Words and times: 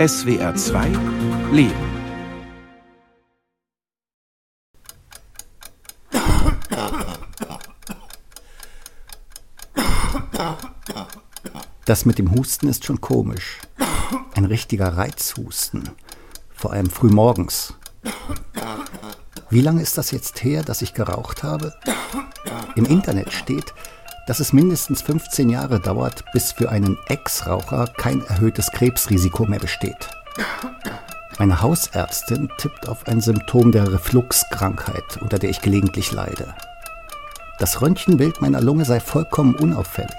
SWR 0.00 0.54
2 0.54 0.92
Leben. 1.52 1.74
Das 11.84 12.06
mit 12.06 12.18
dem 12.18 12.34
Husten 12.34 12.68
ist 12.68 12.86
schon 12.86 13.02
komisch. 13.02 13.58
Ein 14.34 14.46
richtiger 14.46 14.96
Reizhusten. 14.96 15.90
Vor 16.48 16.72
allem 16.72 16.88
früh 16.88 17.10
morgens. 17.10 17.74
Wie 19.50 19.60
lange 19.60 19.82
ist 19.82 19.98
das 19.98 20.12
jetzt 20.12 20.42
her, 20.42 20.62
dass 20.62 20.80
ich 20.80 20.94
geraucht 20.94 21.42
habe? 21.42 21.74
Im 22.74 22.86
Internet 22.86 23.34
steht, 23.34 23.74
dass 24.30 24.38
es 24.38 24.52
mindestens 24.52 25.02
15 25.02 25.50
Jahre 25.50 25.80
dauert, 25.80 26.22
bis 26.32 26.52
für 26.52 26.70
einen 26.70 26.96
Ex-Raucher 27.08 27.88
kein 27.96 28.24
erhöhtes 28.26 28.70
Krebsrisiko 28.70 29.44
mehr 29.44 29.58
besteht. 29.58 30.08
Meine 31.40 31.60
Hausärztin 31.60 32.48
tippt 32.56 32.88
auf 32.88 33.08
ein 33.08 33.20
Symptom 33.20 33.72
der 33.72 33.92
Refluxkrankheit, 33.92 35.20
unter 35.20 35.40
der 35.40 35.50
ich 35.50 35.62
gelegentlich 35.62 36.12
leide. 36.12 36.54
Das 37.58 37.82
Röntgenbild 37.82 38.40
meiner 38.40 38.60
Lunge 38.60 38.84
sei 38.84 39.00
vollkommen 39.00 39.56
unauffällig. 39.56 40.14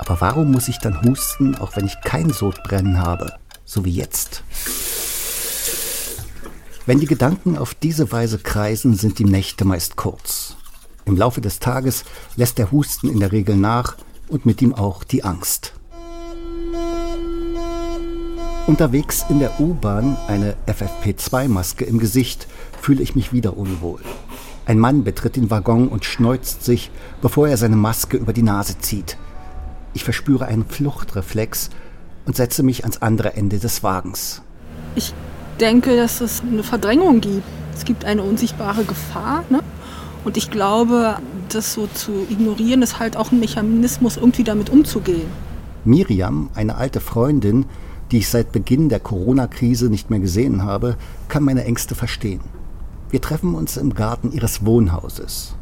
Aber 0.00 0.20
warum 0.20 0.50
muss 0.50 0.66
ich 0.66 0.78
dann 0.78 1.00
husten, 1.02 1.54
auch 1.54 1.76
wenn 1.76 1.86
ich 1.86 2.00
kein 2.00 2.30
Sodbrennen 2.30 2.98
habe, 2.98 3.34
so 3.64 3.84
wie 3.84 3.92
jetzt? 3.92 4.42
Wenn 6.86 6.98
die 6.98 7.06
Gedanken 7.06 7.56
auf 7.56 7.72
diese 7.72 8.10
Weise 8.10 8.38
kreisen, 8.38 8.96
sind 8.96 9.20
die 9.20 9.26
Nächte 9.26 9.64
meist 9.64 9.94
kurz. 9.94 10.43
Im 11.06 11.16
Laufe 11.16 11.40
des 11.40 11.58
Tages 11.58 12.04
lässt 12.36 12.58
der 12.58 12.72
Husten 12.72 13.08
in 13.08 13.20
der 13.20 13.32
Regel 13.32 13.56
nach 13.56 13.96
und 14.28 14.46
mit 14.46 14.62
ihm 14.62 14.74
auch 14.74 15.04
die 15.04 15.22
Angst. 15.22 15.74
Unterwegs 18.66 19.26
in 19.28 19.40
der 19.40 19.60
U-Bahn, 19.60 20.16
eine 20.26 20.56
FFP2-Maske 20.66 21.84
im 21.84 21.98
Gesicht, 21.98 22.46
fühle 22.80 23.02
ich 23.02 23.14
mich 23.14 23.32
wieder 23.32 23.58
unwohl. 23.58 24.00
Ein 24.64 24.78
Mann 24.78 25.04
betritt 25.04 25.36
den 25.36 25.50
Waggon 25.50 25.88
und 25.88 26.06
schneuzt 26.06 26.64
sich, 26.64 26.90
bevor 27.20 27.48
er 27.48 27.58
seine 27.58 27.76
Maske 27.76 28.16
über 28.16 28.32
die 28.32 28.42
Nase 28.42 28.78
zieht. 28.78 29.18
Ich 29.92 30.04
verspüre 30.04 30.46
einen 30.46 30.64
Fluchtreflex 30.64 31.68
und 32.24 32.36
setze 32.36 32.62
mich 32.62 32.84
ans 32.84 33.02
andere 33.02 33.34
Ende 33.34 33.58
des 33.58 33.82
Wagens. 33.82 34.40
Ich 34.94 35.12
denke, 35.60 35.96
dass 35.96 36.22
es 36.22 36.40
eine 36.40 36.62
Verdrängung 36.62 37.20
gibt. 37.20 37.42
Es 37.76 37.84
gibt 37.84 38.06
eine 38.06 38.22
unsichtbare 38.22 38.84
Gefahr. 38.84 39.44
Ne? 39.50 39.60
Und 40.24 40.36
ich 40.36 40.50
glaube, 40.50 41.16
das 41.50 41.74
so 41.74 41.86
zu 41.86 42.26
ignorieren, 42.30 42.82
ist 42.82 42.98
halt 42.98 43.16
auch 43.16 43.30
ein 43.30 43.40
Mechanismus, 43.40 44.16
irgendwie 44.16 44.44
damit 44.44 44.70
umzugehen. 44.70 45.28
Miriam, 45.84 46.48
eine 46.54 46.76
alte 46.76 47.00
Freundin, 47.00 47.66
die 48.10 48.18
ich 48.18 48.28
seit 48.28 48.52
Beginn 48.52 48.88
der 48.88 49.00
Corona-Krise 49.00 49.90
nicht 49.90 50.08
mehr 50.08 50.20
gesehen 50.20 50.62
habe, 50.62 50.96
kann 51.28 51.42
meine 51.42 51.64
Ängste 51.64 51.94
verstehen. 51.94 52.40
Wir 53.10 53.20
treffen 53.20 53.54
uns 53.54 53.76
im 53.76 53.94
Garten 53.94 54.32
ihres 54.32 54.64
Wohnhauses. 54.64 55.56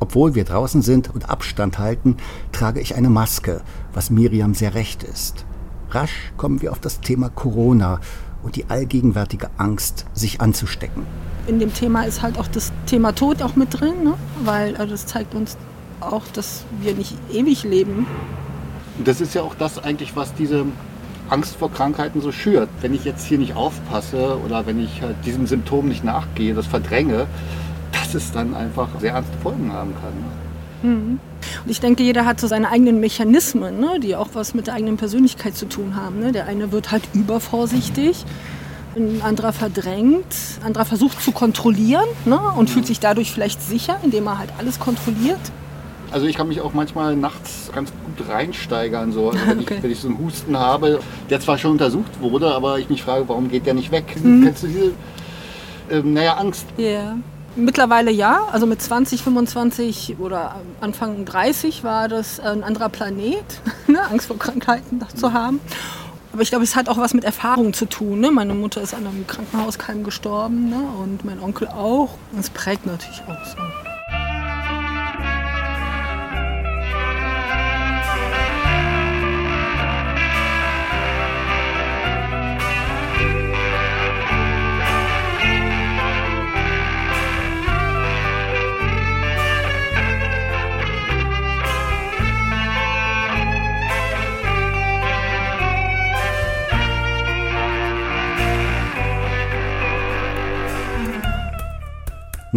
Obwohl 0.00 0.34
wir 0.34 0.44
draußen 0.44 0.82
sind 0.82 1.12
und 1.14 1.28
Abstand 1.30 1.78
halten, 1.78 2.16
trage 2.52 2.80
ich 2.80 2.94
eine 2.96 3.10
Maske, 3.10 3.62
was 3.92 4.10
Miriam 4.10 4.54
sehr 4.54 4.74
recht 4.74 5.02
ist. 5.02 5.44
Rasch 5.90 6.32
kommen 6.36 6.60
wir 6.60 6.72
auf 6.72 6.80
das 6.80 7.00
Thema 7.00 7.30
Corona 7.30 8.00
und 8.48 8.56
die 8.56 8.64
allgegenwärtige 8.70 9.50
Angst, 9.58 10.06
sich 10.14 10.40
anzustecken. 10.40 11.02
In 11.46 11.58
dem 11.58 11.74
Thema 11.74 12.04
ist 12.04 12.22
halt 12.22 12.38
auch 12.38 12.48
das 12.48 12.72
Thema 12.86 13.12
Tod 13.14 13.42
auch 13.42 13.56
mit 13.56 13.78
drin, 13.78 14.04
ne? 14.04 14.14
weil 14.42 14.74
also 14.76 14.92
das 14.92 15.04
zeigt 15.04 15.34
uns 15.34 15.58
auch, 16.00 16.22
dass 16.32 16.64
wir 16.80 16.94
nicht 16.94 17.14
ewig 17.30 17.64
leben. 17.64 18.06
Das 19.04 19.20
ist 19.20 19.34
ja 19.34 19.42
auch 19.42 19.54
das 19.54 19.78
eigentlich, 19.78 20.16
was 20.16 20.32
diese 20.32 20.64
Angst 21.28 21.56
vor 21.56 21.70
Krankheiten 21.70 22.22
so 22.22 22.32
schürt. 22.32 22.70
Wenn 22.80 22.94
ich 22.94 23.04
jetzt 23.04 23.26
hier 23.26 23.36
nicht 23.36 23.54
aufpasse 23.54 24.38
oder 24.42 24.64
wenn 24.64 24.82
ich 24.82 25.02
halt 25.02 25.16
diesem 25.26 25.46
Symptom 25.46 25.86
nicht 25.86 26.02
nachgehe, 26.02 26.54
das 26.54 26.66
verdränge, 26.66 27.26
dass 27.92 28.14
es 28.14 28.32
dann 28.32 28.54
einfach 28.54 28.88
sehr 28.98 29.12
ernste 29.12 29.36
Folgen 29.42 29.74
haben 29.74 29.92
kann. 29.92 30.47
Mhm. 30.82 31.20
Und 31.64 31.70
ich 31.70 31.80
denke, 31.80 32.02
jeder 32.02 32.24
hat 32.24 32.40
so 32.40 32.46
seine 32.46 32.70
eigenen 32.70 33.00
Mechanismen, 33.00 33.80
ne, 33.80 34.00
die 34.00 34.16
auch 34.16 34.28
was 34.34 34.54
mit 34.54 34.66
der 34.66 34.74
eigenen 34.74 34.96
Persönlichkeit 34.96 35.56
zu 35.56 35.66
tun 35.66 35.94
haben. 35.96 36.20
Ne? 36.20 36.32
Der 36.32 36.46
eine 36.46 36.72
wird 36.72 36.90
halt 36.90 37.02
übervorsichtig, 37.14 38.24
ein 38.96 39.22
anderer 39.22 39.52
verdrängt, 39.52 40.34
ein 40.60 40.66
anderer 40.66 40.84
versucht 40.84 41.22
zu 41.22 41.32
kontrollieren 41.32 42.06
ne, 42.24 42.38
und 42.56 42.70
fühlt 42.70 42.86
sich 42.86 43.00
dadurch 43.00 43.30
vielleicht 43.32 43.62
sicher, 43.62 43.98
indem 44.02 44.26
er 44.26 44.38
halt 44.38 44.50
alles 44.58 44.78
kontrolliert. 44.80 45.40
Also 46.10 46.26
ich 46.26 46.36
kann 46.36 46.48
mich 46.48 46.62
auch 46.62 46.72
manchmal 46.72 47.16
nachts 47.16 47.70
ganz 47.74 47.92
gut 47.92 48.28
reinsteigern, 48.28 49.12
so, 49.12 49.30
also 49.30 49.40
wenn, 49.46 49.60
okay. 49.60 49.74
ich, 49.76 49.82
wenn, 49.82 49.90
ich, 49.90 50.00
so 50.00 50.08
einen 50.08 50.18
Husten 50.18 50.58
habe, 50.58 51.00
der 51.28 51.40
zwar 51.40 51.58
schon 51.58 51.72
untersucht 51.72 52.20
wurde, 52.20 52.52
aber 52.54 52.78
ich 52.78 52.88
mich 52.88 53.02
frage, 53.02 53.28
warum 53.28 53.50
geht 53.50 53.66
der 53.66 53.74
nicht 53.74 53.92
weg? 53.92 54.16
Mhm. 54.22 54.44
Kennst 54.44 54.62
du 54.62 54.66
diese, 54.68 54.92
ähm, 55.90 56.14
naja, 56.14 56.34
Angst? 56.34 56.66
Ja. 56.76 56.84
Yeah. 56.84 57.16
Mittlerweile 57.56 58.10
ja, 58.10 58.42
also 58.52 58.66
mit 58.66 58.80
20, 58.80 59.22
25 59.22 60.16
oder 60.20 60.56
Anfang 60.80 61.24
30 61.24 61.82
war 61.82 62.08
das 62.08 62.38
ein 62.40 62.62
anderer 62.62 62.88
Planet, 62.88 63.44
ne? 63.86 64.00
Angst 64.10 64.28
vor 64.28 64.38
Krankheiten 64.38 65.04
zu 65.16 65.32
haben. 65.32 65.60
Aber 66.32 66.42
ich 66.42 66.50
glaube, 66.50 66.64
es 66.64 66.76
hat 66.76 66.88
auch 66.88 66.98
was 66.98 67.14
mit 67.14 67.24
Erfahrung 67.24 67.72
zu 67.72 67.86
tun. 67.86 68.20
Ne? 68.20 68.30
Meine 68.30 68.54
Mutter 68.54 68.80
ist 68.80 68.94
an 68.94 69.06
einem 69.06 69.26
Krankenhauskeim 69.26 70.04
gestorben 70.04 70.68
ne? 70.68 70.80
und 71.02 71.24
mein 71.24 71.40
Onkel 71.40 71.66
auch. 71.68 72.10
Das 72.36 72.50
prägt 72.50 72.86
natürlich 72.86 73.22
auch 73.26 73.44
so. 73.44 73.87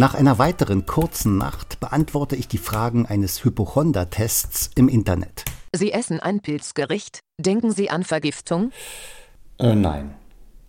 Nach 0.02 0.14
einer 0.14 0.40
weiteren 0.40 0.84
kurzen 0.84 1.38
Nacht 1.38 1.78
beantworte 1.78 2.34
ich 2.34 2.48
die 2.48 2.58
Fragen 2.58 3.06
eines 3.06 3.44
Hypochonda-Tests 3.44 4.72
im 4.74 4.88
Internet. 4.88 5.44
Sie 5.72 5.92
essen 5.92 6.18
ein 6.18 6.40
Pilzgericht. 6.40 7.20
Denken 7.38 7.70
Sie 7.70 7.88
an 7.88 8.02
Vergiftung? 8.02 8.72
Äh, 9.60 9.76
nein. 9.76 10.12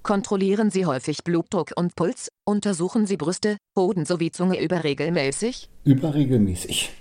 Kontrollieren 0.04 0.70
Sie 0.70 0.86
häufig 0.86 1.24
Blutdruck 1.24 1.72
und 1.76 1.96
Puls? 1.96 2.30
Untersuchen 2.46 3.08
Sie 3.08 3.18
Brüste, 3.18 3.58
Hoden 3.76 4.06
sowie 4.06 4.30
Zunge 4.30 4.62
überregelmäßig? 4.62 5.68
Überregelmäßig? 5.84 6.92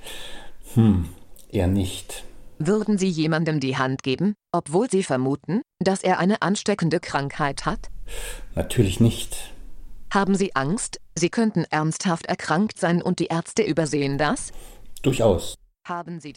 Hm, 0.73 1.11
eher 1.51 1.67
nicht. 1.67 2.25
Würden 2.59 2.97
Sie 2.97 3.11
jemandem 3.11 3.61
die 3.61 3.77
Hand 3.77 4.03
geben, 4.03 4.33
obwohl 4.53 4.91
Sie 4.91 5.03
vermuten, 5.03 5.61
dass 5.81 6.03
er 6.03 6.19
eine 6.19 6.41
ansteckende 6.41 6.99
Krankheit 6.99 7.67
hat? 7.67 7.91
Natürlich 8.55 9.01
nicht. 9.01 9.53
Haben 10.11 10.35
Sie 10.35 10.55
Angst, 10.57 10.99
Sie 11.15 11.29
könnten 11.29 11.65
ernsthaft 11.71 12.27
erkrankt 12.27 12.79
sein 12.79 13.03
und 13.03 13.19
die 13.19 13.27
Ärzte 13.27 13.63
übersehen 13.63 14.19
das? 14.19 14.53
Durchaus. 15.03 15.57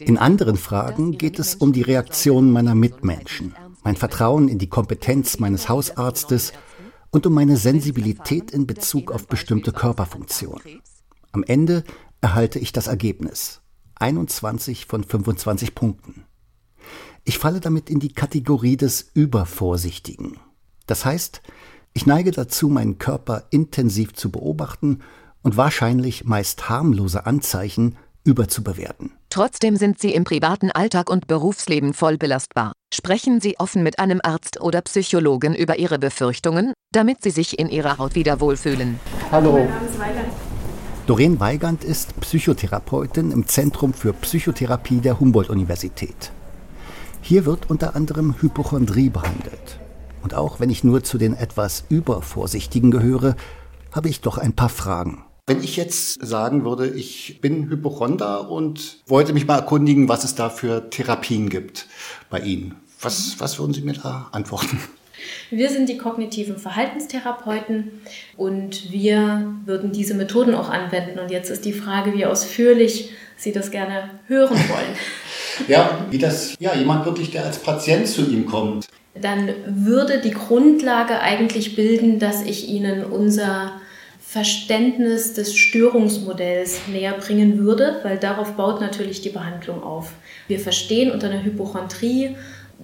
In 0.00 0.18
anderen 0.18 0.56
Fragen 0.56 1.18
geht 1.18 1.38
es 1.38 1.54
um 1.54 1.72
die 1.72 1.82
Reaktion 1.82 2.50
meiner 2.50 2.74
Mitmenschen, 2.74 3.54
mein 3.84 3.94
Vertrauen 3.94 4.48
in 4.48 4.58
die 4.58 4.68
Kompetenz 4.68 5.38
meines 5.38 5.68
Hausarztes 5.68 6.52
und 7.10 7.26
um 7.26 7.34
meine 7.34 7.56
Sensibilität 7.56 8.50
in 8.50 8.66
Bezug 8.66 9.12
auf 9.12 9.28
bestimmte 9.28 9.70
Körperfunktionen. 9.72 10.82
Am 11.30 11.44
Ende 11.44 11.84
erhalte 12.20 12.58
ich 12.58 12.72
das 12.72 12.88
Ergebnis. 12.88 13.60
21 13.94 14.86
von 14.86 15.04
25 15.04 15.74
Punkten. 15.76 16.24
Ich 17.24 17.38
falle 17.38 17.60
damit 17.60 17.88
in 17.88 18.00
die 18.00 18.12
Kategorie 18.12 18.76
des 18.76 19.10
Übervorsichtigen. 19.14 20.38
Das 20.86 21.04
heißt, 21.04 21.40
ich 21.96 22.04
neige 22.04 22.30
dazu, 22.30 22.68
meinen 22.68 22.98
Körper 22.98 23.44
intensiv 23.48 24.12
zu 24.12 24.30
beobachten 24.30 25.00
und 25.42 25.56
wahrscheinlich 25.56 26.24
meist 26.24 26.68
harmlose 26.68 27.24
Anzeichen 27.24 27.96
überzubewerten. 28.22 29.12
Trotzdem 29.30 29.76
sind 29.76 29.98
Sie 29.98 30.12
im 30.12 30.24
privaten 30.24 30.70
Alltag 30.70 31.08
und 31.08 31.26
Berufsleben 31.26 31.94
voll 31.94 32.18
belastbar. 32.18 32.72
Sprechen 32.92 33.40
Sie 33.40 33.58
offen 33.58 33.82
mit 33.82 33.98
einem 33.98 34.20
Arzt 34.22 34.60
oder 34.60 34.82
Psychologen 34.82 35.54
über 35.54 35.78
Ihre 35.78 35.98
Befürchtungen, 35.98 36.74
damit 36.92 37.22
Sie 37.22 37.30
sich 37.30 37.58
in 37.58 37.70
Ihrer 37.70 37.96
Haut 37.96 38.14
wieder 38.14 38.40
wohlfühlen. 38.40 39.00
Hallo. 39.32 39.66
Doreen 41.06 41.40
Weigand 41.40 41.82
ist 41.82 42.20
Psychotherapeutin 42.20 43.30
im 43.30 43.48
Zentrum 43.48 43.94
für 43.94 44.12
Psychotherapie 44.12 45.00
der 45.00 45.18
Humboldt-Universität. 45.18 46.30
Hier 47.22 47.46
wird 47.46 47.70
unter 47.70 47.96
anderem 47.96 48.34
Hypochondrie 48.42 49.08
behandelt. 49.08 49.80
Und 50.26 50.34
auch 50.34 50.58
wenn 50.58 50.70
ich 50.70 50.82
nur 50.82 51.04
zu 51.04 51.18
den 51.18 51.36
etwas 51.36 51.84
übervorsichtigen 51.88 52.90
gehöre, 52.90 53.36
habe 53.92 54.08
ich 54.08 54.22
doch 54.22 54.38
ein 54.38 54.56
paar 54.56 54.68
Fragen. 54.68 55.24
Wenn 55.46 55.62
ich 55.62 55.76
jetzt 55.76 56.20
sagen 56.20 56.64
würde, 56.64 56.88
ich 56.88 57.40
bin 57.40 57.70
Hypochonder 57.70 58.50
und 58.50 59.04
wollte 59.06 59.32
mich 59.32 59.46
mal 59.46 59.54
erkundigen, 59.54 60.08
was 60.08 60.24
es 60.24 60.34
da 60.34 60.50
für 60.50 60.90
Therapien 60.90 61.48
gibt 61.48 61.86
bei 62.28 62.40
Ihnen, 62.40 62.74
was, 63.00 63.36
was 63.38 63.60
würden 63.60 63.72
Sie 63.72 63.82
mir 63.82 63.92
da 63.92 64.26
antworten? 64.32 64.80
Wir 65.50 65.70
sind 65.70 65.88
die 65.88 65.96
kognitiven 65.96 66.58
Verhaltenstherapeuten 66.58 67.92
und 68.36 68.90
wir 68.90 69.54
würden 69.64 69.92
diese 69.92 70.14
Methoden 70.14 70.56
auch 70.56 70.70
anwenden. 70.70 71.20
Und 71.20 71.30
jetzt 71.30 71.50
ist 71.50 71.64
die 71.64 71.72
Frage, 71.72 72.14
wie 72.14 72.26
ausführlich 72.26 73.12
Sie 73.36 73.52
das 73.52 73.70
gerne 73.70 74.10
hören 74.26 74.56
wollen. 74.56 74.96
Ja, 75.68 76.04
wie 76.10 76.18
das, 76.18 76.54
ja, 76.58 76.74
jemand 76.74 77.06
wirklich, 77.06 77.30
der 77.30 77.46
als 77.46 77.58
Patient 77.58 78.06
zu 78.06 78.28
ihm 78.28 78.44
kommt. 78.44 78.86
Dann 79.20 79.50
würde 79.66 80.20
die 80.20 80.32
Grundlage 80.32 81.20
eigentlich 81.20 81.76
bilden, 81.76 82.18
dass 82.18 82.42
ich 82.42 82.68
Ihnen 82.68 83.04
unser 83.04 83.72
Verständnis 84.20 85.34
des 85.34 85.56
Störungsmodells 85.56 86.88
näher 86.88 87.14
bringen 87.14 87.58
würde, 87.58 88.00
weil 88.02 88.18
darauf 88.18 88.52
baut 88.52 88.80
natürlich 88.80 89.20
die 89.20 89.30
Behandlung 89.30 89.82
auf. 89.82 90.12
Wir 90.48 90.58
verstehen 90.58 91.12
unter 91.12 91.30
einer 91.30 91.44
Hypochondrie 91.44 92.36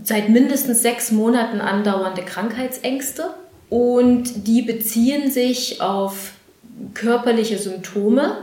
seit 0.02 0.28
mindestens 0.28 0.82
sechs 0.82 1.10
Monaten 1.10 1.60
andauernde 1.60 2.22
Krankheitsängste 2.22 3.34
und 3.68 4.46
die 4.46 4.62
beziehen 4.62 5.30
sich 5.30 5.80
auf 5.80 6.32
körperliche 6.94 7.58
Symptome, 7.58 8.36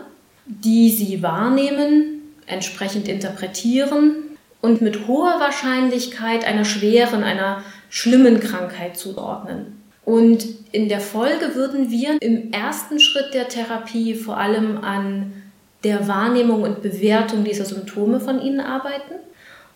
die 0.45 0.89
sie 0.89 1.21
wahrnehmen, 1.24 2.21
entsprechend 2.45 3.07
interpretieren 3.07 4.15
und 4.62 4.81
mit 4.81 5.07
hoher 5.07 5.39
Wahrscheinlichkeit 5.39 6.45
einer 6.45 6.65
schweren, 6.65 7.24
einer 7.24 7.63
schlimmen 7.89 8.39
Krankheit 8.39 8.97
zuordnen. 8.97 9.83
Und 10.06 10.45
in 10.71 10.89
der 10.89 11.00
Folge 11.00 11.56
würden 11.56 11.91
wir 11.91 12.21
im 12.21 12.51
ersten 12.51 13.00
Schritt 13.00 13.33
der 13.33 13.47
Therapie 13.47 14.15
vor 14.15 14.38
allem 14.38 14.77
an 14.83 15.33
der 15.83 16.07
Wahrnehmung 16.07 16.63
und 16.63 16.81
Bewertung 16.81 17.44
dieser 17.44 17.65
Symptome 17.65 18.19
von 18.19 18.41
Ihnen 18.41 18.59
arbeiten. 18.59 19.15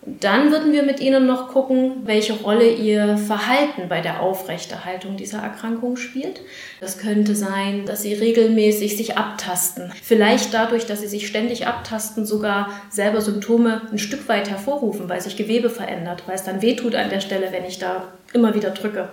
Dann 0.05 0.51
würden 0.51 0.73
wir 0.73 0.83
mit 0.83 0.99
Ihnen 0.99 1.25
noch 1.25 1.47
gucken, 1.47 2.01
welche 2.03 2.33
Rolle 2.33 2.69
Ihr 2.69 3.17
Verhalten 3.17 3.87
bei 3.87 4.01
der 4.01 4.21
Aufrechterhaltung 4.21 5.15
dieser 5.15 5.39
Erkrankung 5.39 5.95
spielt. 5.95 6.41
Das 6.81 6.97
könnte 6.97 7.35
sein, 7.35 7.85
dass 7.85 8.01
Sie 8.01 8.13
regelmäßig 8.13 8.97
sich 8.97 9.17
abtasten. 9.17 9.93
Vielleicht 10.01 10.53
dadurch, 10.53 10.85
dass 10.85 10.99
Sie 10.99 11.07
sich 11.07 11.27
ständig 11.27 11.67
abtasten, 11.67 12.25
sogar 12.25 12.69
selber 12.89 13.21
Symptome 13.21 13.81
ein 13.91 13.97
Stück 13.97 14.27
weit 14.27 14.49
hervorrufen, 14.49 15.07
weil 15.07 15.21
sich 15.21 15.37
Gewebe 15.37 15.69
verändert, 15.69 16.23
weil 16.25 16.35
es 16.35 16.43
dann 16.43 16.61
wehtut 16.61 16.95
an 16.95 17.09
der 17.09 17.21
Stelle, 17.21 17.51
wenn 17.51 17.63
ich 17.63 17.79
da 17.79 18.09
immer 18.33 18.53
wieder 18.55 18.71
drücke. 18.71 19.07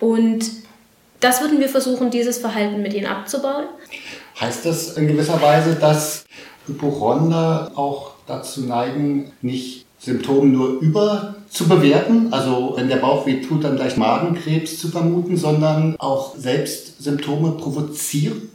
Und 0.00 0.44
das 1.20 1.40
würden 1.40 1.60
wir 1.60 1.68
versuchen, 1.68 2.10
dieses 2.10 2.38
Verhalten 2.38 2.82
mit 2.82 2.94
Ihnen 2.94 3.06
abzubauen. 3.06 3.66
Heißt 4.40 4.66
das 4.66 4.96
in 4.96 5.06
gewisser 5.06 5.40
Weise, 5.40 5.76
dass 5.76 6.24
Hypochonder 6.66 7.70
auch 7.76 8.14
dazu 8.26 8.62
neigen, 8.62 9.32
nicht 9.40 9.81
Symptome 10.04 10.50
nur 10.50 10.80
über 10.80 11.36
zu 11.48 11.68
bewerten, 11.68 12.32
also 12.32 12.72
wenn 12.76 12.88
der 12.88 12.96
Bauch 12.96 13.24
weh 13.24 13.40
tut, 13.40 13.62
dann 13.62 13.76
gleich 13.76 13.96
Magenkrebs 13.96 14.80
zu 14.80 14.88
vermuten, 14.88 15.36
sondern 15.36 15.94
auch 15.98 16.36
selbst 16.36 17.00
Symptome 17.00 17.52
provozieren? 17.52 18.50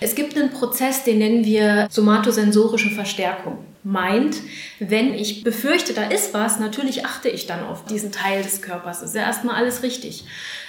Es 0.00 0.14
gibt 0.14 0.36
einen 0.36 0.50
Prozess, 0.50 1.02
den 1.02 1.18
nennen 1.18 1.44
wir 1.44 1.88
somatosensorische 1.90 2.90
Verstärkung. 2.90 3.58
Meint, 3.82 4.36
wenn 4.78 5.12
ich 5.12 5.42
befürchte, 5.42 5.92
da 5.92 6.04
ist 6.04 6.34
was, 6.34 6.60
natürlich 6.60 7.04
achte 7.04 7.28
ich 7.28 7.46
dann 7.46 7.64
auf 7.64 7.84
diesen 7.84 8.12
Teil 8.12 8.42
des 8.42 8.62
Körpers. 8.62 9.00
Das 9.00 9.10
ist 9.10 9.16
ja 9.16 9.22
erstmal 9.22 9.56
alles 9.56 9.82
richtig. 9.82 10.24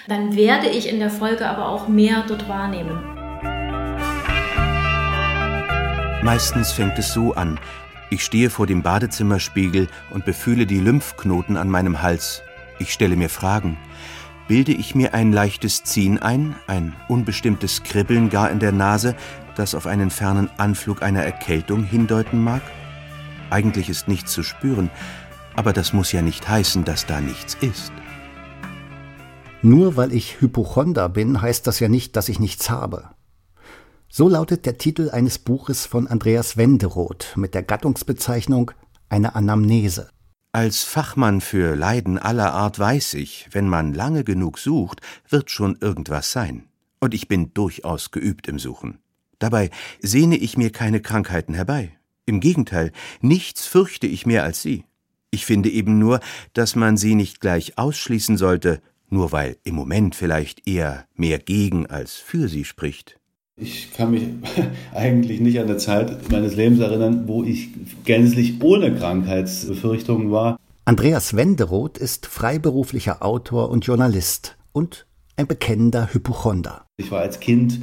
Dann 0.08 0.36
werde 0.36 0.68
ich 0.68 0.90
in 0.90 1.00
der 1.00 1.12
Folge 1.12 1.46
aber 1.46 1.70
auch 1.70 1.88
mehr 1.88 2.24
dort 2.28 2.50
wahrnehmen. 2.50 2.98
Meistens 6.24 6.72
fängt 6.72 6.98
es 6.98 7.14
so 7.14 7.34
an, 7.34 7.60
ich 8.14 8.24
stehe 8.24 8.52
vor 8.52 8.68
dem 8.68 8.84
Badezimmerspiegel 8.84 9.88
und 10.12 10.24
befühle 10.24 10.68
die 10.68 10.80
Lymphknoten 10.80 11.58
an 11.58 11.68
meinem 11.68 12.04
Hals. 12.04 12.44
Ich 12.78 12.94
stelle 12.94 13.16
mir 13.16 13.30
Fragen. 13.30 13.78
Bilde 14.48 14.72
ich 14.72 14.94
mir 14.94 15.14
ein 15.14 15.34
leichtes 15.34 15.84
Ziehen 15.84 16.20
ein, 16.20 16.56
ein 16.68 16.94
unbestimmtes 17.08 17.82
Kribbeln 17.84 18.30
gar 18.30 18.52
in 18.52 18.60
der 18.60 18.72
Nase, 18.72 19.16
das 19.56 19.74
auf 19.74 19.88
einen 19.88 20.12
fernen 20.12 20.50
Anflug 20.58 21.02
einer 21.02 21.24
Erkältung 21.24 21.84
hindeuten 21.84 22.44
mag? 22.44 22.62
Eigentlich 23.50 23.90
ist 23.90 24.08
nichts 24.08 24.32
zu 24.32 24.44
spüren, 24.44 24.92
aber 25.56 25.74
das 25.74 25.92
muss 25.94 26.12
ja 26.12 26.22
nicht 26.22 26.48
heißen, 26.48 26.84
dass 26.84 27.06
da 27.08 27.20
nichts 27.20 27.58
ist. 27.62 27.94
Nur 29.64 29.96
weil 29.96 30.14
ich 30.14 30.40
Hypochonder 30.40 31.10
bin, 31.10 31.42
heißt 31.42 31.66
das 31.66 31.80
ja 31.80 31.88
nicht, 31.88 32.16
dass 32.16 32.30
ich 32.30 32.40
nichts 32.40 32.70
habe. 32.70 33.13
So 34.16 34.30
lautet 34.30 34.68
der 34.68 34.78
Titel 34.78 35.10
eines 35.10 35.40
Buches 35.40 35.88
von 35.88 36.06
Andreas 36.06 36.56
Wenderoth 36.56 37.34
mit 37.36 37.56
der 37.56 37.64
Gattungsbezeichnung 37.64 38.70
Eine 39.10 39.34
Anamnese. 39.34 40.12
Als 40.52 40.84
Fachmann 40.84 41.42
für 41.42 41.76
Leiden 41.76 42.20
aller 42.20 42.54
Art 42.54 42.78
weiß 42.78 43.16
ich, 43.16 43.48
wenn 43.54 43.68
man 43.68 43.92
lange 43.96 44.24
genug 44.24 44.60
sucht, 44.60 45.02
wird 45.30 45.50
schon 45.50 45.80
irgendwas 45.82 46.32
sein. 46.32 46.68
Und 47.00 47.16
ich 47.16 47.28
bin 47.28 47.56
durchaus 47.56 48.12
geübt 48.12 48.48
im 48.48 48.60
Suchen. 48.60 49.00
Dabei 49.40 49.72
sehne 50.00 50.38
ich 50.38 50.58
mir 50.58 50.72
keine 50.72 51.02
Krankheiten 51.02 51.56
herbei. 51.56 51.98
Im 52.28 52.40
Gegenteil, 52.40 52.92
nichts 53.22 53.66
fürchte 53.66 54.06
ich 54.06 54.28
mehr 54.28 54.44
als 54.44 54.62
sie. 54.62 54.86
Ich 55.32 55.44
finde 55.44 55.72
eben 55.72 55.98
nur, 55.98 56.20
dass 56.54 56.76
man 56.76 56.98
sie 56.98 57.16
nicht 57.16 57.40
gleich 57.40 57.80
ausschließen 57.80 58.38
sollte, 58.38 58.80
nur 59.10 59.32
weil 59.32 59.58
im 59.64 59.74
Moment 59.74 60.14
vielleicht 60.14 60.68
eher 60.68 61.08
mehr 61.16 61.40
gegen 61.40 61.88
als 61.88 62.14
für 62.14 62.48
sie 62.48 62.64
spricht. 62.64 63.20
Ich 63.56 63.94
kann 63.94 64.12
mich 64.12 64.24
eigentlich 64.96 65.40
nicht 65.40 65.60
an 65.60 65.66
eine 65.66 65.78
Zeit 65.78 66.32
meines 66.32 66.56
Lebens 66.56 66.80
erinnern, 66.80 67.28
wo 67.28 67.44
ich 67.44 67.70
gänzlich 68.04 68.62
ohne 68.64 68.96
Krankheitsbefürchtungen 68.96 70.32
war. 70.32 70.58
Andreas 70.86 71.36
Wenderoth 71.36 71.98
ist 72.00 72.26
freiberuflicher 72.26 73.24
Autor 73.24 73.70
und 73.70 73.86
Journalist 73.86 74.58
und 74.72 75.06
ein 75.38 75.48
bekennender 75.48 76.14
Hypochonder. 76.14 76.86
Ich 76.98 77.12
war 77.12 77.20
als 77.20 77.40
Kind 77.40 77.80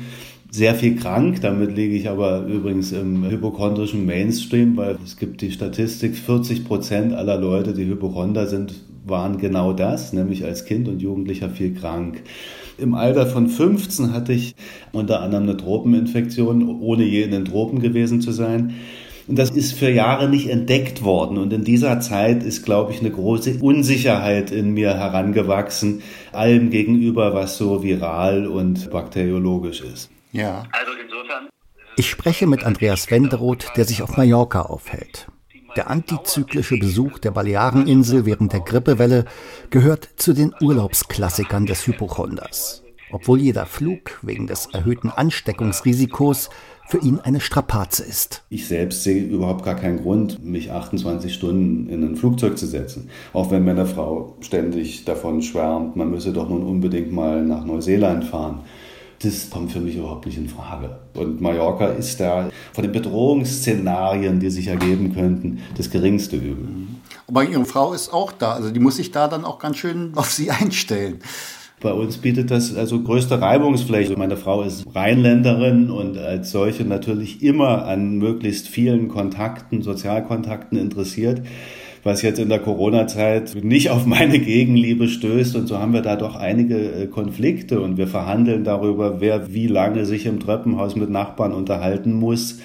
sehr 0.50 0.74
viel 0.74 0.96
krank, 0.96 1.40
damit 1.40 1.76
liege 1.76 1.94
ich 1.94 2.08
aber 2.08 2.46
übrigens 2.46 2.90
im 2.90 3.24
hypochondrischen 3.24 4.04
Mainstream, 4.04 4.76
weil 4.76 4.98
es 5.04 5.16
gibt 5.16 5.40
die 5.40 5.52
Statistik, 5.52 6.16
40 6.16 6.64
Prozent 6.64 7.12
aller 7.14 7.38
Leute, 7.38 7.74
die 7.74 7.86
Hypochonder 7.86 8.48
sind, 8.48 8.74
waren 9.06 9.38
genau 9.38 9.72
das, 9.72 10.12
nämlich 10.12 10.44
als 10.44 10.64
Kind 10.64 10.88
und 10.88 11.00
Jugendlicher 11.00 11.48
viel 11.48 11.74
krank. 11.74 12.22
Im 12.80 12.94
Alter 12.94 13.26
von 13.26 13.48
15 13.48 14.12
hatte 14.12 14.32
ich 14.32 14.54
unter 14.92 15.20
anderem 15.20 15.44
eine 15.44 15.56
Tropeninfektion, 15.56 16.80
ohne 16.80 17.04
je 17.04 17.22
in 17.22 17.30
den 17.30 17.44
Tropen 17.44 17.80
gewesen 17.80 18.20
zu 18.20 18.32
sein. 18.32 18.74
Und 19.28 19.38
das 19.38 19.50
ist 19.50 19.74
für 19.74 19.90
Jahre 19.90 20.28
nicht 20.28 20.48
entdeckt 20.48 21.04
worden. 21.04 21.38
Und 21.38 21.52
in 21.52 21.62
dieser 21.62 22.00
Zeit 22.00 22.42
ist, 22.42 22.64
glaube 22.64 22.92
ich, 22.92 23.00
eine 23.00 23.10
große 23.10 23.58
Unsicherheit 23.60 24.50
in 24.50 24.72
mir 24.74 24.94
herangewachsen, 24.94 26.02
allem 26.32 26.70
gegenüber, 26.70 27.34
was 27.34 27.56
so 27.56 27.82
viral 27.82 28.46
und 28.46 28.90
bakteriologisch 28.90 29.82
ist. 29.82 30.10
Ja. 30.32 30.64
Also 30.72 30.92
insofern. 31.00 31.48
Ich 31.96 32.10
spreche 32.10 32.46
mit 32.46 32.64
Andreas 32.64 33.10
Wenderoth, 33.10 33.68
der 33.76 33.84
sich 33.84 34.02
auf 34.02 34.16
Mallorca 34.16 34.62
aufhält. 34.62 35.28
Der 35.76 35.88
antizyklische 35.88 36.76
Besuch 36.78 37.18
der 37.18 37.30
Baleareninsel 37.30 38.26
während 38.26 38.52
der 38.52 38.60
Grippewelle 38.60 39.24
gehört 39.70 40.08
zu 40.16 40.32
den 40.32 40.52
Urlaubsklassikern 40.60 41.66
des 41.66 41.86
Hypochonders. 41.86 42.82
Obwohl 43.12 43.40
jeder 43.40 43.66
Flug 43.66 44.18
wegen 44.22 44.46
des 44.46 44.66
erhöhten 44.66 45.10
Ansteckungsrisikos 45.10 46.50
für 46.88 46.98
ihn 46.98 47.20
eine 47.20 47.40
Strapaze 47.40 48.02
ist. 48.04 48.42
Ich 48.50 48.66
selbst 48.66 49.04
sehe 49.04 49.22
überhaupt 49.22 49.64
gar 49.64 49.76
keinen 49.76 50.02
Grund, 50.02 50.44
mich 50.44 50.72
28 50.72 51.32
Stunden 51.32 51.88
in 51.88 52.02
ein 52.02 52.16
Flugzeug 52.16 52.58
zu 52.58 52.66
setzen. 52.66 53.08
Auch 53.32 53.52
wenn 53.52 53.64
meine 53.64 53.86
Frau 53.86 54.36
ständig 54.40 55.04
davon 55.04 55.40
schwärmt, 55.40 55.94
man 55.94 56.10
müsse 56.10 56.32
doch 56.32 56.48
nun 56.48 56.64
unbedingt 56.64 57.12
mal 57.12 57.44
nach 57.44 57.64
Neuseeland 57.64 58.24
fahren 58.24 58.62
das 59.22 59.50
kommt 59.50 59.70
für 59.70 59.80
mich 59.80 59.96
überhaupt 59.96 60.24
nicht 60.24 60.38
in 60.38 60.48
Frage. 60.48 60.98
Und 61.14 61.40
Mallorca 61.40 61.86
ist 61.88 62.20
da 62.20 62.48
von 62.72 62.82
den 62.82 62.92
Bedrohungsszenarien, 62.92 64.40
die 64.40 64.50
sich 64.50 64.68
ergeben 64.68 65.14
könnten, 65.14 65.60
das 65.76 65.90
geringste 65.90 66.36
Übel. 66.36 66.68
Aber 67.26 67.44
Ihre 67.44 67.66
Frau 67.66 67.92
ist 67.92 68.12
auch 68.12 68.32
da, 68.32 68.52
also 68.52 68.70
die 68.70 68.80
muss 68.80 68.96
sich 68.96 69.10
da 69.10 69.28
dann 69.28 69.44
auch 69.44 69.58
ganz 69.58 69.76
schön 69.76 70.12
auf 70.16 70.30
Sie 70.30 70.50
einstellen. 70.50 71.20
Bei 71.82 71.92
uns 71.92 72.18
bietet 72.18 72.50
das 72.50 72.74
also 72.74 73.00
größte 73.00 73.40
Reibungsfläche. 73.40 74.14
Meine 74.16 74.36
Frau 74.36 74.62
ist 74.62 74.84
Rheinländerin 74.94 75.90
und 75.90 76.18
als 76.18 76.50
solche 76.50 76.84
natürlich 76.84 77.42
immer 77.42 77.86
an 77.86 78.16
möglichst 78.18 78.68
vielen 78.68 79.08
Kontakten, 79.08 79.82
Sozialkontakten 79.82 80.76
interessiert 80.76 81.40
was 82.02 82.22
jetzt 82.22 82.38
in 82.38 82.48
der 82.48 82.60
Corona-Zeit 82.60 83.56
nicht 83.62 83.90
auf 83.90 84.06
meine 84.06 84.38
Gegenliebe 84.38 85.08
stößt. 85.08 85.56
Und 85.56 85.66
so 85.66 85.78
haben 85.78 85.92
wir 85.92 86.02
da 86.02 86.16
doch 86.16 86.36
einige 86.36 86.76
äh, 86.76 87.06
Konflikte 87.06 87.80
und 87.80 87.96
wir 87.96 88.06
verhandeln 88.06 88.64
darüber, 88.64 89.20
wer 89.20 89.52
wie 89.52 89.66
lange 89.66 90.06
sich 90.06 90.26
im 90.26 90.40
Treppenhaus 90.40 90.96
mit 90.96 91.10
Nachbarn 91.10 91.52
unterhalten 91.52 92.12
muss. 92.12 92.58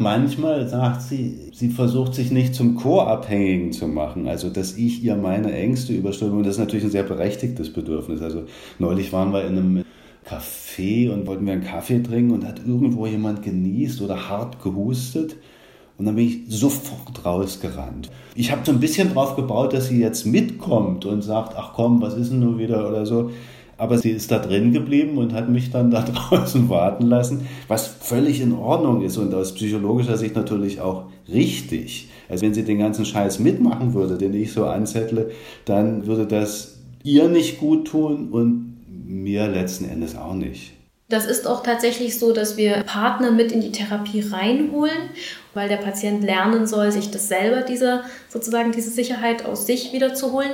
Manchmal 0.00 0.68
sagt 0.68 1.02
sie, 1.02 1.50
sie 1.52 1.70
versucht 1.70 2.14
sich 2.14 2.30
nicht 2.30 2.54
zum 2.54 2.76
Co-Abhängigen 2.76 3.72
zu 3.72 3.88
machen, 3.88 4.28
also 4.28 4.48
dass 4.48 4.76
ich 4.76 5.02
ihr 5.02 5.16
meine 5.16 5.52
Ängste 5.52 5.92
überstülpe. 5.92 6.36
Und 6.36 6.44
das 6.44 6.54
ist 6.54 6.60
natürlich 6.60 6.84
ein 6.84 6.92
sehr 6.92 7.02
berechtigtes 7.02 7.72
Bedürfnis. 7.72 8.22
Also 8.22 8.44
neulich 8.78 9.12
waren 9.12 9.32
wir 9.32 9.44
in 9.44 9.58
einem 9.58 9.84
Café 10.24 11.10
und 11.10 11.26
wollten 11.26 11.46
wir 11.46 11.54
einen 11.54 11.64
Kaffee 11.64 12.00
trinken 12.00 12.32
und 12.32 12.46
hat 12.46 12.60
irgendwo 12.64 13.06
jemand 13.06 13.42
genießt 13.42 14.00
oder 14.00 14.28
hart 14.28 14.62
gehustet. 14.62 15.36
Und 15.98 16.06
dann 16.06 16.14
bin 16.14 16.28
ich 16.28 16.38
sofort 16.48 17.24
rausgerannt. 17.24 18.08
Ich 18.36 18.52
habe 18.52 18.62
so 18.64 18.70
ein 18.70 18.78
bisschen 18.78 19.12
drauf 19.12 19.34
gebaut, 19.34 19.72
dass 19.72 19.88
sie 19.88 20.00
jetzt 20.00 20.24
mitkommt 20.26 21.04
und 21.04 21.22
sagt, 21.22 21.54
ach 21.56 21.72
komm, 21.74 22.00
was 22.00 22.14
ist 22.14 22.30
denn 22.30 22.38
nun 22.38 22.58
wieder 22.58 22.88
oder 22.88 23.04
so. 23.04 23.30
Aber 23.76 23.98
sie 23.98 24.10
ist 24.10 24.30
da 24.30 24.38
drin 24.38 24.72
geblieben 24.72 25.18
und 25.18 25.32
hat 25.32 25.48
mich 25.48 25.70
dann 25.70 25.90
da 25.90 26.02
draußen 26.30 26.68
warten 26.68 27.06
lassen, 27.06 27.48
was 27.66 27.88
völlig 27.88 28.40
in 28.40 28.52
Ordnung 28.52 29.02
ist 29.02 29.16
und 29.16 29.34
aus 29.34 29.54
psychologischer 29.54 30.16
Sicht 30.16 30.36
natürlich 30.36 30.80
auch 30.80 31.06
richtig. 31.28 32.08
Also 32.28 32.44
wenn 32.46 32.54
sie 32.54 32.64
den 32.64 32.78
ganzen 32.78 33.04
Scheiß 33.04 33.40
mitmachen 33.40 33.92
würde, 33.94 34.18
den 34.18 34.34
ich 34.34 34.52
so 34.52 34.66
anzettle, 34.66 35.30
dann 35.64 36.06
würde 36.06 36.26
das 36.26 36.78
ihr 37.02 37.28
nicht 37.28 37.58
gut 37.58 37.88
tun 37.88 38.28
und 38.30 38.76
mir 38.86 39.48
letzten 39.48 39.86
Endes 39.86 40.16
auch 40.16 40.34
nicht. 40.34 40.77
Das 41.10 41.24
ist 41.24 41.46
auch 41.46 41.62
tatsächlich 41.62 42.18
so, 42.18 42.32
dass 42.32 42.58
wir 42.58 42.82
Partner 42.82 43.30
mit 43.30 43.50
in 43.50 43.62
die 43.62 43.72
Therapie 43.72 44.20
reinholen, 44.20 45.08
weil 45.54 45.66
der 45.66 45.78
Patient 45.78 46.22
lernen 46.22 46.66
soll, 46.66 46.92
sich 46.92 47.10
das 47.10 47.28
selber, 47.28 47.62
diese, 47.62 48.02
sozusagen 48.28 48.72
diese 48.72 48.90
Sicherheit 48.90 49.46
aus 49.46 49.64
sich 49.64 49.94
wiederzuholen. 49.94 50.50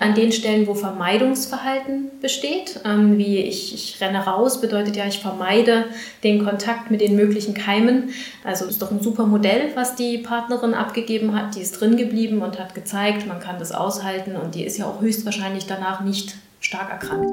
An 0.00 0.14
den 0.14 0.32
Stellen, 0.32 0.66
wo 0.66 0.72
Vermeidungsverhalten 0.72 2.10
besteht, 2.22 2.80
ähm, 2.86 3.18
wie 3.18 3.36
ich, 3.40 3.74
ich 3.74 4.00
renne 4.00 4.20
raus, 4.20 4.62
bedeutet 4.62 4.96
ja, 4.96 5.06
ich 5.06 5.18
vermeide 5.18 5.84
den 6.24 6.42
Kontakt 6.42 6.90
mit 6.90 7.02
den 7.02 7.14
möglichen 7.14 7.52
Keimen. 7.52 8.08
Also 8.44 8.64
ist 8.64 8.80
doch 8.80 8.90
ein 8.90 9.02
super 9.02 9.26
Modell, 9.26 9.72
was 9.74 9.94
die 9.94 10.16
Partnerin 10.16 10.72
abgegeben 10.72 11.36
hat. 11.36 11.54
Die 11.54 11.60
ist 11.60 11.78
drin 11.78 11.98
geblieben 11.98 12.40
und 12.40 12.58
hat 12.58 12.74
gezeigt, 12.74 13.26
man 13.26 13.40
kann 13.40 13.58
das 13.58 13.72
aushalten 13.72 14.36
und 14.36 14.54
die 14.54 14.64
ist 14.64 14.78
ja 14.78 14.86
auch 14.86 15.02
höchstwahrscheinlich 15.02 15.66
danach 15.66 16.00
nicht 16.00 16.34
stark 16.60 16.88
erkrankt. 16.88 17.30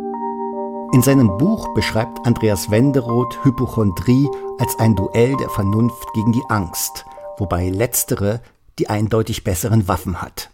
In 0.95 1.01
seinem 1.01 1.27
Buch 1.37 1.73
beschreibt 1.73 2.25
Andreas 2.25 2.71
Wenderoth 2.71 3.43
Hypochondrie 3.43 4.29
als 4.59 4.79
ein 4.79 4.95
Duell 4.95 5.35
der 5.35 5.49
Vernunft 5.49 6.07
gegen 6.13 6.31
die 6.31 6.43
Angst, 6.47 7.03
wobei 7.37 7.67
letztere 7.67 8.39
die 8.79 8.89
eindeutig 8.89 9.43
besseren 9.43 9.89
Waffen 9.89 10.21
hat. 10.21 10.51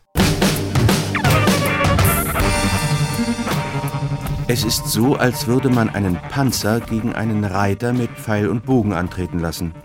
Es 4.48 4.64
ist 4.64 4.88
so, 4.88 5.16
als 5.16 5.46
würde 5.46 5.70
man 5.70 5.90
einen 5.90 6.16
Panzer 6.16 6.80
gegen 6.80 7.14
einen 7.14 7.44
Reiter 7.44 7.94
mit 7.94 8.10
Pfeil 8.10 8.50
und 8.50 8.66
Bogen 8.66 8.94
antreten 8.94 9.38
lassen. 9.38 9.76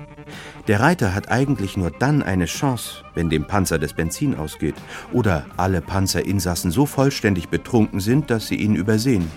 Der 0.69 0.81
Reiter 0.81 1.15
hat 1.15 1.31
eigentlich 1.31 1.77
nur 1.77 1.91
dann 1.91 2.23
eine 2.23 2.47
Chance, 2.47 3.05
wenn 3.13 3.29
dem 3.29 3.47
Panzer 3.47 3.79
das 3.79 3.93
Benzin 3.93 4.35
ausgeht 4.35 4.77
oder 5.13 5.45
alle 5.59 5.83
Panzerinsassen 5.83 6.71
so 6.71 6.87
vollständig 6.87 7.51
betrunken 7.51 8.01
sind, 8.01 8.31
dass 8.31 8.47
sie 8.47 8.57
ihn 8.57 8.75
übersehen. 8.75 9.31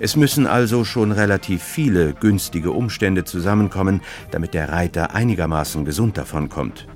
Es 0.00 0.16
müssen 0.16 0.46
also 0.46 0.84
schon 0.84 1.12
relativ 1.12 1.62
viele 1.62 2.14
günstige 2.14 2.72
Umstände 2.72 3.24
zusammenkommen, 3.24 4.00
damit 4.30 4.52
der 4.52 4.70
Reiter 4.70 5.14
einigermaßen 5.14 5.84
gesund 5.84 6.18
davonkommt. 6.18 6.88